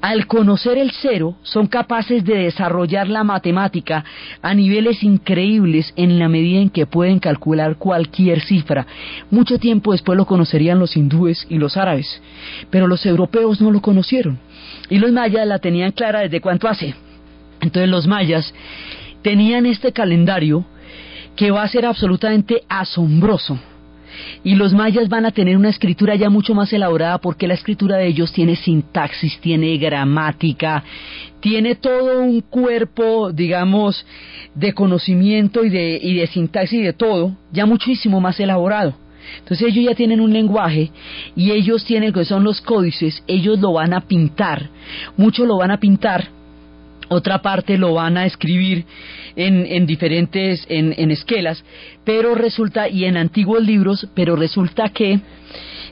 [0.00, 4.04] Al conocer el cero, son capaces de desarrollar la matemática
[4.42, 8.86] a niveles increíbles en la medida en que pueden calcular cualquier cifra.
[9.30, 12.22] Mucho tiempo después lo conocerían los hindúes y los árabes,
[12.70, 14.38] pero los europeos no lo conocieron.
[14.90, 16.94] Y los mayas la tenían clara desde cuánto hace.
[17.60, 18.52] Entonces los mayas
[19.22, 20.64] tenían este calendario
[21.36, 23.58] que va a ser absolutamente asombroso
[24.42, 27.96] y los mayas van a tener una escritura ya mucho más elaborada porque la escritura
[27.96, 30.84] de ellos tiene sintaxis, tiene gramática,
[31.40, 34.06] tiene todo un cuerpo, digamos,
[34.54, 38.94] de conocimiento y de, y de sintaxis y de todo, ya muchísimo más elaborado.
[39.38, 40.90] Entonces ellos ya tienen un lenguaje
[41.34, 44.70] y ellos tienen que son los códices, ellos lo van a pintar,
[45.16, 46.28] muchos lo van a pintar,
[47.08, 48.84] otra parte lo van a escribir
[49.36, 51.64] en, diferentes, en, esquelas,
[52.04, 55.20] pero resulta, y en antiguos libros, pero resulta que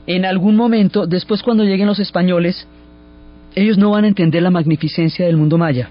[0.07, 2.67] en algún momento, después cuando lleguen los españoles,
[3.55, 5.91] ellos no van a entender la magnificencia del mundo maya.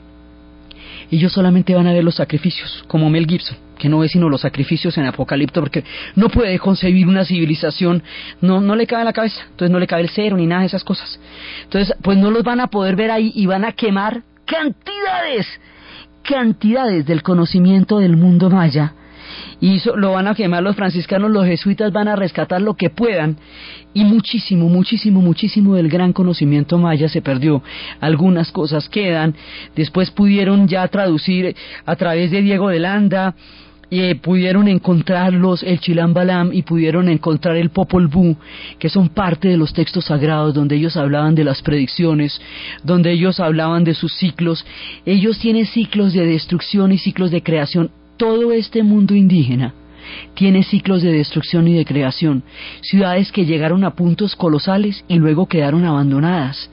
[1.12, 4.42] Ellos solamente van a ver los sacrificios, como Mel Gibson, que no ve sino los
[4.42, 5.84] sacrificios en Apocalipto, porque
[6.16, 8.02] no puede concebir una civilización,
[8.40, 10.62] no, no le cabe en la cabeza, entonces no le cabe el cero ni nada
[10.62, 11.20] de esas cosas.
[11.64, 15.48] Entonces, pues no los van a poder ver ahí y van a quemar cantidades
[16.22, 18.94] cantidades del conocimiento del mundo maya.
[19.60, 23.38] Y lo van a quemar los franciscanos, los jesuitas van a rescatar lo que puedan.
[23.94, 27.62] Y muchísimo, muchísimo, muchísimo del gran conocimiento maya se perdió.
[28.00, 29.36] Algunas cosas quedan,
[29.76, 33.36] después pudieron ya traducir a través de Diego de Landa,
[33.94, 38.38] eh, pudieron encontrarlos el Chilam Balam y pudieron encontrar el Popol Vuh,
[38.80, 42.42] que son parte de los textos sagrados donde ellos hablaban de las predicciones,
[42.84, 44.66] donde ellos hablaban de sus ciclos.
[45.06, 47.92] Ellos tienen ciclos de destrucción y ciclos de creación.
[48.16, 49.74] Todo este mundo indígena
[50.36, 52.44] tiene ciclos de destrucción y de creación,
[52.82, 56.70] ciudades que llegaron a puntos colosales y luego quedaron abandonadas,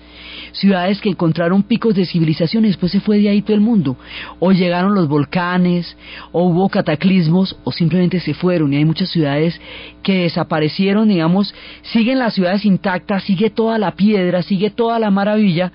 [0.59, 3.97] ciudades que encontraron picos de civilización y después se fue de ahí todo el mundo,
[4.39, 5.97] o llegaron los volcanes,
[6.33, 9.61] o hubo cataclismos, o simplemente se fueron, y hay muchas ciudades
[10.03, 15.73] que desaparecieron, digamos, siguen las ciudades intactas, sigue toda la piedra, sigue toda la maravilla,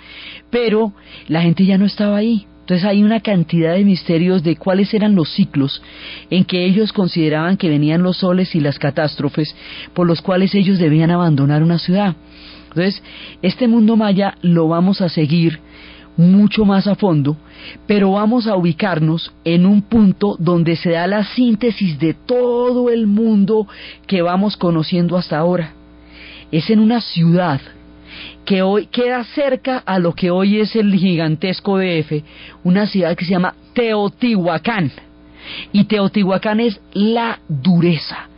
[0.49, 0.93] pero
[1.27, 5.15] la gente ya no estaba ahí, entonces hay una cantidad de misterios de cuáles eran
[5.15, 5.81] los ciclos
[6.29, 9.53] en que ellos consideraban que venían los soles y las catástrofes
[9.93, 12.15] por los cuales ellos debían abandonar una ciudad.
[12.75, 13.03] Entonces,
[13.43, 15.59] este mundo maya lo vamos a seguir
[16.17, 17.37] mucho más a fondo,
[17.85, 23.05] pero vamos a ubicarnos en un punto donde se da la síntesis de todo el
[23.05, 23.67] mundo
[24.07, 25.73] que vamos conociendo hasta ahora.
[26.51, 27.61] Es en una ciudad
[28.43, 32.23] que hoy queda cerca a lo que hoy es el gigantesco DF,
[32.63, 34.91] una ciudad que se llama Teotihuacán.
[35.71, 38.29] Y Teotihuacán es la dureza.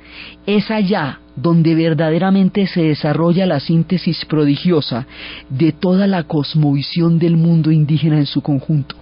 [0.45, 5.05] Es allá donde verdaderamente se desarrolla la síntesis prodigiosa
[5.49, 8.95] de toda la cosmovisión del mundo indígena en su conjunto.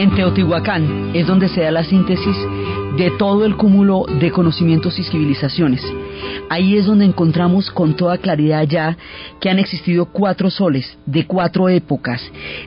[0.00, 2.34] En Teotihuacán es donde se da la síntesis
[2.96, 5.82] de todo el cúmulo de conocimientos y civilizaciones.
[6.48, 8.96] Ahí es donde encontramos con toda claridad ya
[9.42, 12.22] que han existido cuatro soles de cuatro épocas.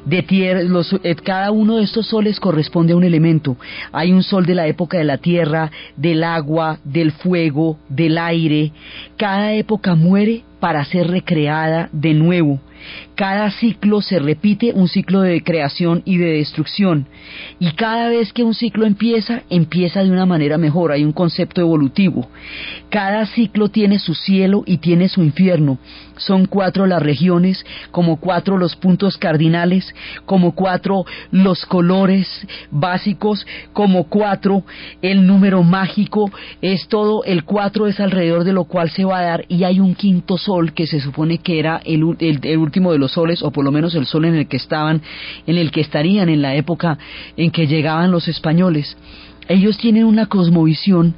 [0.05, 0.61] De tierra,
[1.01, 3.57] eh, cada uno de estos soles corresponde a un elemento.
[3.91, 8.71] Hay un sol de la época de la tierra, del agua, del fuego, del aire.
[9.17, 12.59] Cada época muere para ser recreada de nuevo.
[13.15, 17.07] Cada ciclo se repite, un ciclo de creación y de destrucción.
[17.59, 21.61] Y cada vez que un ciclo empieza, empieza de una manera mejor, hay un concepto
[21.61, 22.27] evolutivo.
[22.89, 25.77] Cada ciclo tiene su cielo y tiene su infierno.
[26.17, 29.93] Son cuatro las regiones, como cuatro los puntos cardinales,
[30.25, 32.27] como cuatro los colores
[32.71, 34.63] básicos, como cuatro
[35.01, 36.31] el número mágico,
[36.61, 39.79] es todo, el cuatro es alrededor de lo cual se va a dar y hay
[39.79, 43.51] un quinto sol que se supone que era el, el último de los soles, o
[43.51, 44.99] por lo menos el sol en el que estaban,
[45.45, 46.97] en el que estarían en la época
[47.37, 48.97] en que llegaban los españoles.
[49.47, 51.13] Ellos tienen una cosmovisión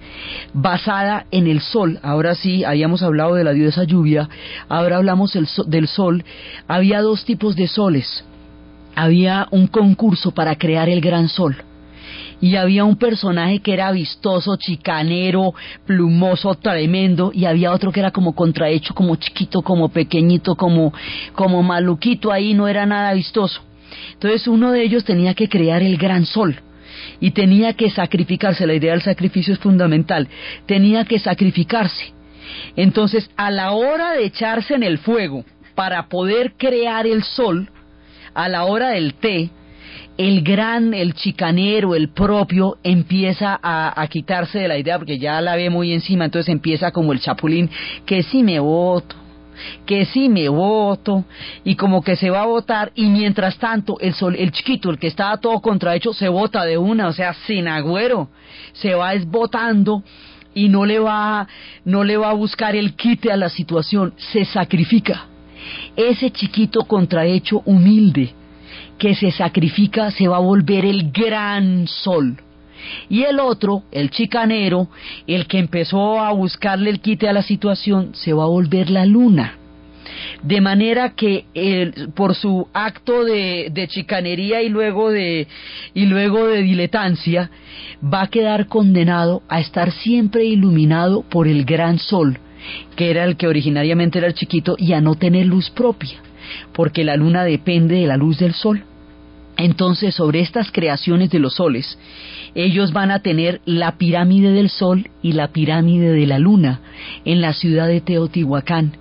[0.53, 1.99] basada en el sol.
[2.03, 4.28] Ahora sí, habíamos hablado de la diosa lluvia,
[4.68, 5.32] ahora hablamos
[5.68, 6.26] del sol.
[6.68, 8.26] Había dos tipos de soles.
[8.95, 11.56] Había un concurso para crear el gran sol
[12.42, 15.54] y había un personaje que era vistoso, chicanero,
[15.86, 20.94] plumoso, tremendo, y había otro que era como contrahecho, como chiquito, como pequeñito, como,
[21.34, 23.62] como maluquito ahí, no era nada vistoso.
[24.14, 26.60] Entonces uno de ellos tenía que crear el gran sol
[27.20, 30.28] y tenía que sacrificarse, la idea del sacrificio es fundamental,
[30.66, 32.14] tenía que sacrificarse.
[32.76, 37.70] Entonces, a la hora de echarse en el fuego para poder crear el sol,
[38.34, 39.50] a la hora del té,
[40.18, 45.55] el gran, el chicanero, el propio, empieza a, quitarse de la idea porque ya la
[45.55, 47.70] ve muy encima, entonces empieza como el chapulín,
[48.05, 49.16] que sí me voto,
[49.86, 51.26] que sí me voto,
[51.66, 54.99] y como que se va a votar, y mientras tanto el, sol, el chiquito, el
[54.99, 58.30] que estaba todo contrahecho, se vota de una, o sea, sin agüero,
[58.74, 60.03] se va esbotando
[60.53, 61.45] y no le va,
[61.84, 65.26] no le va a buscar el quite a la situación, se sacrifica.
[65.97, 68.34] Ese chiquito contrahecho humilde,
[68.98, 72.38] que se sacrifica se va a volver el gran sol.
[73.10, 74.89] Y el otro, el chicanero,
[75.28, 79.06] el que empezó a buscarle el quite a la situación, se va a volver la
[79.06, 79.58] luna.
[80.43, 81.46] De manera que
[82.16, 85.48] por su acto de, de, chicanería y luego de,
[85.93, 87.50] y luego de diletancia,
[88.02, 92.38] va a quedar condenado a estar siempre iluminado por el gran sol,
[92.96, 96.24] que era el que originariamente era el chiquito, y a no tener luz propia
[96.74, 98.84] porque la luna depende de la luz del sol.
[99.58, 101.97] Entonces, sobre estas creaciones de los soles,
[102.56, 106.82] ellos van a tener la pirámide del sol y la pirámide de la luna
[107.24, 108.97] en la ciudad de Teotihuacán.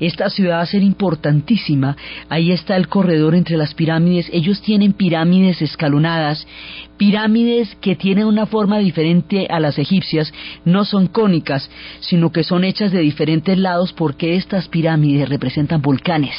[0.00, 1.96] Esta ciudad va a ser importantísima.
[2.28, 4.28] Ahí está el corredor entre las pirámides.
[4.32, 6.46] Ellos tienen pirámides escalonadas
[7.02, 10.32] pirámides que tienen una forma diferente a las egipcias,
[10.64, 16.36] no son cónicas, sino que son hechas de diferentes lados porque estas pirámides representan volcanes.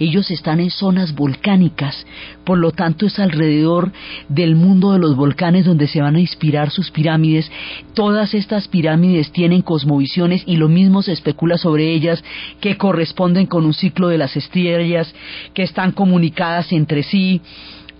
[0.00, 2.04] Ellos están en zonas volcánicas,
[2.42, 3.92] por lo tanto es alrededor
[4.28, 7.48] del mundo de los volcanes donde se van a inspirar sus pirámides.
[7.94, 12.24] Todas estas pirámides tienen cosmovisiones y lo mismo se especula sobre ellas
[12.60, 15.14] que corresponden con un ciclo de las estrellas,
[15.54, 17.40] que están comunicadas entre sí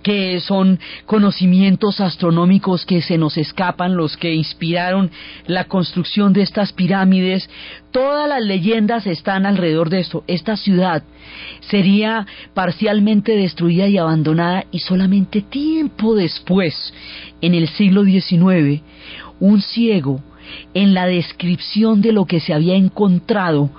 [0.03, 5.09] que son conocimientos astronómicos que se nos escapan, los que inspiraron
[5.47, 7.49] la construcción de estas pirámides.
[7.91, 10.23] Todas las leyendas están alrededor de esto.
[10.27, 11.03] Esta ciudad
[11.61, 16.93] sería parcialmente destruida y abandonada y solamente tiempo después,
[17.41, 18.81] en el siglo XIX,
[19.39, 20.21] un ciego
[20.73, 23.69] en la descripción de lo que se había encontrado,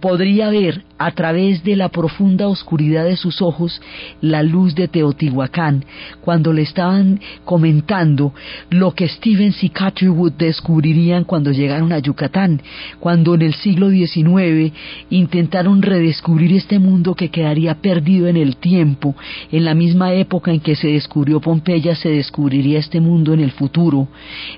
[0.00, 3.78] podría ver a través de la profunda oscuridad de sus ojos
[4.22, 5.84] la luz de Teotihuacán,
[6.22, 8.32] cuando le estaban comentando
[8.70, 12.62] lo que Stevens y Catherwood descubrirían cuando llegaron a Yucatán,
[13.00, 14.72] cuando en el siglo XIX
[15.10, 19.14] intentaron redescubrir este mundo que quedaría perdido en el tiempo,
[19.52, 23.50] en la misma época en que se descubrió Pompeya se descubriría este mundo en el
[23.50, 24.08] futuro.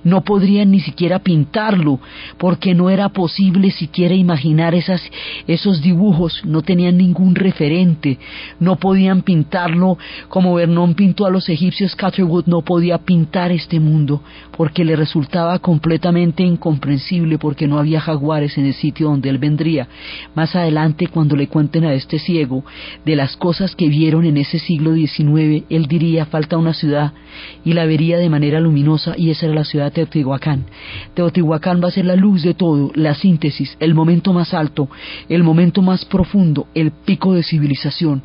[0.04, 1.98] No podrían ni siquiera pintarlo,
[2.38, 5.02] porque no era posible siquiera imaginar esas,
[5.48, 8.18] esos dibujos, no tenían ningún referente,
[8.60, 14.22] no podían pintarlo como Vernon pintó a los egipcios, Catherwood no podía pintar este mundo,
[14.56, 19.88] porque le resultaba completamente incomprensible, porque no había jaguares en el sitio donde él vendría.
[20.34, 22.64] Más adelante, cuando le cuenten a este ciego
[23.04, 27.12] de las cosas que vieron en ese siglo XIX, él diría, falta una ciudad,
[27.64, 30.64] y la vería de manera luminosa, y esa era la ciudad de Teotihuacán.
[31.14, 34.88] Teotihuacán va a ser la luz de todo, la síntesis, el momento más alto,
[35.28, 36.15] el momento más profundo,
[36.74, 38.22] el pico de civilización.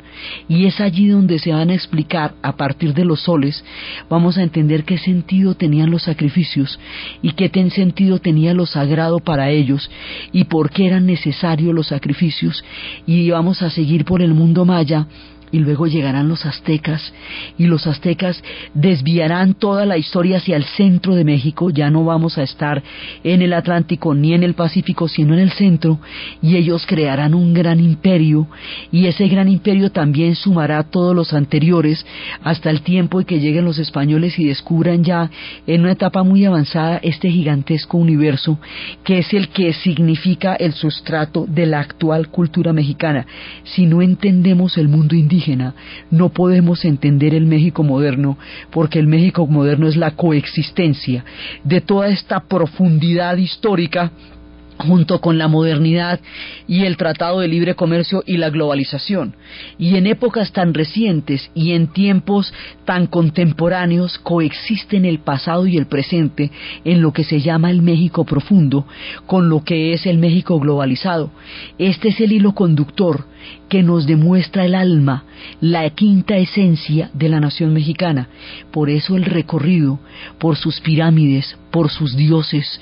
[0.48, 3.64] Y es allí donde se van a explicar, a partir de los soles,
[4.08, 6.78] vamos a entender qué sentido tenían los sacrificios
[7.22, 9.90] y qué sentido tenía lo sagrado para ellos
[10.32, 12.64] y por qué eran necesarios los sacrificios.
[13.06, 15.06] Y vamos a seguir por el mundo maya
[15.52, 17.12] y luego llegarán los aztecas
[17.58, 18.42] y los aztecas
[18.74, 22.82] desviarán toda la historia hacia el centro de México, ya no vamos a estar
[23.22, 26.00] en el Atlántico ni en el Pacífico, sino en el centro
[26.40, 28.48] y ellos crearán un gran imperio
[28.90, 32.04] y ese gran imperio también sumará todos los anteriores
[32.42, 35.30] hasta el tiempo en que lleguen los españoles y descubran ya
[35.66, 38.58] en una etapa muy avanzada este gigantesco universo
[39.04, 43.26] que es el que significa el sustrato de la actual cultura mexicana.
[43.64, 45.41] Si no entendemos el mundo indígena,
[46.10, 48.38] no podemos entender el México moderno,
[48.70, 51.24] porque el México moderno es la coexistencia
[51.64, 54.12] de toda esta profundidad histórica
[54.78, 56.20] junto con la modernidad
[56.66, 59.34] y el Tratado de Libre Comercio y la globalización.
[59.78, 62.52] Y en épocas tan recientes y en tiempos
[62.84, 66.50] tan contemporáneos coexisten el pasado y el presente
[66.84, 68.86] en lo que se llama el México profundo
[69.26, 71.30] con lo que es el México globalizado.
[71.78, 73.26] Este es el hilo conductor
[73.68, 75.24] que nos demuestra el alma,
[75.60, 78.28] la quinta esencia de la nación mexicana.
[78.70, 79.98] Por eso el recorrido,
[80.38, 82.80] por sus pirámides, por sus dioses,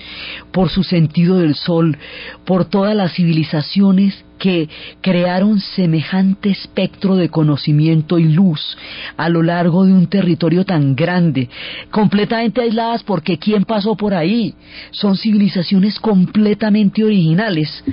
[0.53, 1.97] por su sentido del sol,
[2.45, 4.69] por todas las civilizaciones que
[5.03, 8.77] crearon semejante espectro de conocimiento y luz
[9.17, 11.49] a lo largo de un territorio tan grande,
[11.91, 14.55] completamente aisladas porque ¿quién pasó por ahí?
[14.91, 17.85] Son civilizaciones completamente originales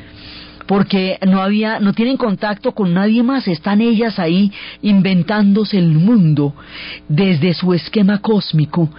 [0.68, 4.52] porque no había, no tienen contacto con nadie más, están ellas ahí
[4.82, 6.54] inventándose el mundo
[7.08, 8.90] desde su esquema cósmico,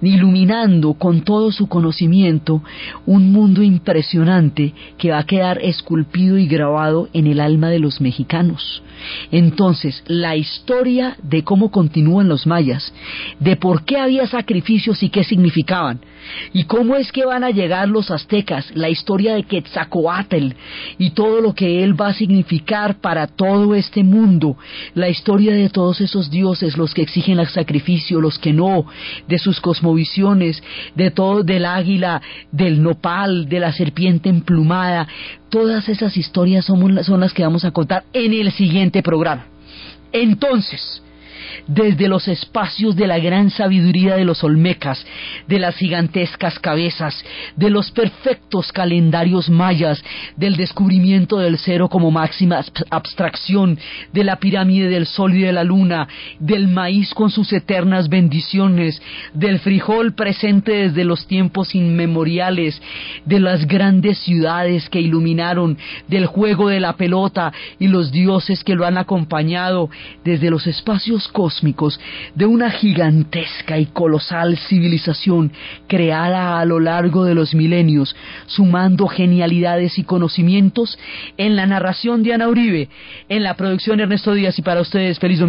[0.00, 2.62] iluminando con todo su conocimiento
[3.04, 8.00] un mundo impresionante que va a quedar esculpido y grabado en el alma de los
[8.00, 8.82] mexicanos.
[9.30, 12.92] Entonces, la historia de cómo continúan los mayas,
[13.40, 16.00] de por qué había sacrificios y qué significaban,
[16.52, 20.54] y cómo es que van a llegar los aztecas, la historia de Quetzalcoatl
[20.98, 24.58] y todo lo que él va a significar para todo este mundo,
[24.94, 28.84] la historia de todos esos dioses, los que exigen el sacrificio, los que no,
[29.26, 30.62] de sus cosmovisiones,
[30.94, 32.20] de todo del águila,
[32.52, 35.08] del nopal, de la serpiente emplumada,
[35.48, 39.46] todas esas historias son, son las que vamos a contar en el siguiente programa.
[40.12, 41.02] Entonces,
[41.66, 45.04] desde los espacios de la gran sabiduría de los olmecas,
[45.46, 47.24] de las gigantescas cabezas,
[47.56, 50.02] de los perfectos calendarios mayas,
[50.36, 53.78] del descubrimiento del cero como máxima abstracción,
[54.12, 59.00] de la pirámide del sol y de la luna, del maíz con sus eternas bendiciones,
[59.34, 62.80] del frijol presente desde los tiempos inmemoriales,
[63.24, 65.78] de las grandes ciudades que iluminaron,
[66.08, 69.90] del juego de la pelota y los dioses que lo han acompañado,
[70.24, 71.28] desde los espacios
[72.34, 75.52] de una gigantesca y colosal civilización
[75.86, 78.14] creada a lo largo de los milenios,
[78.46, 80.98] sumando genialidades y conocimientos
[81.36, 82.88] en la narración de Ana Uribe,
[83.28, 85.44] en la producción Ernesto Díaz y para ustedes feliz domingo.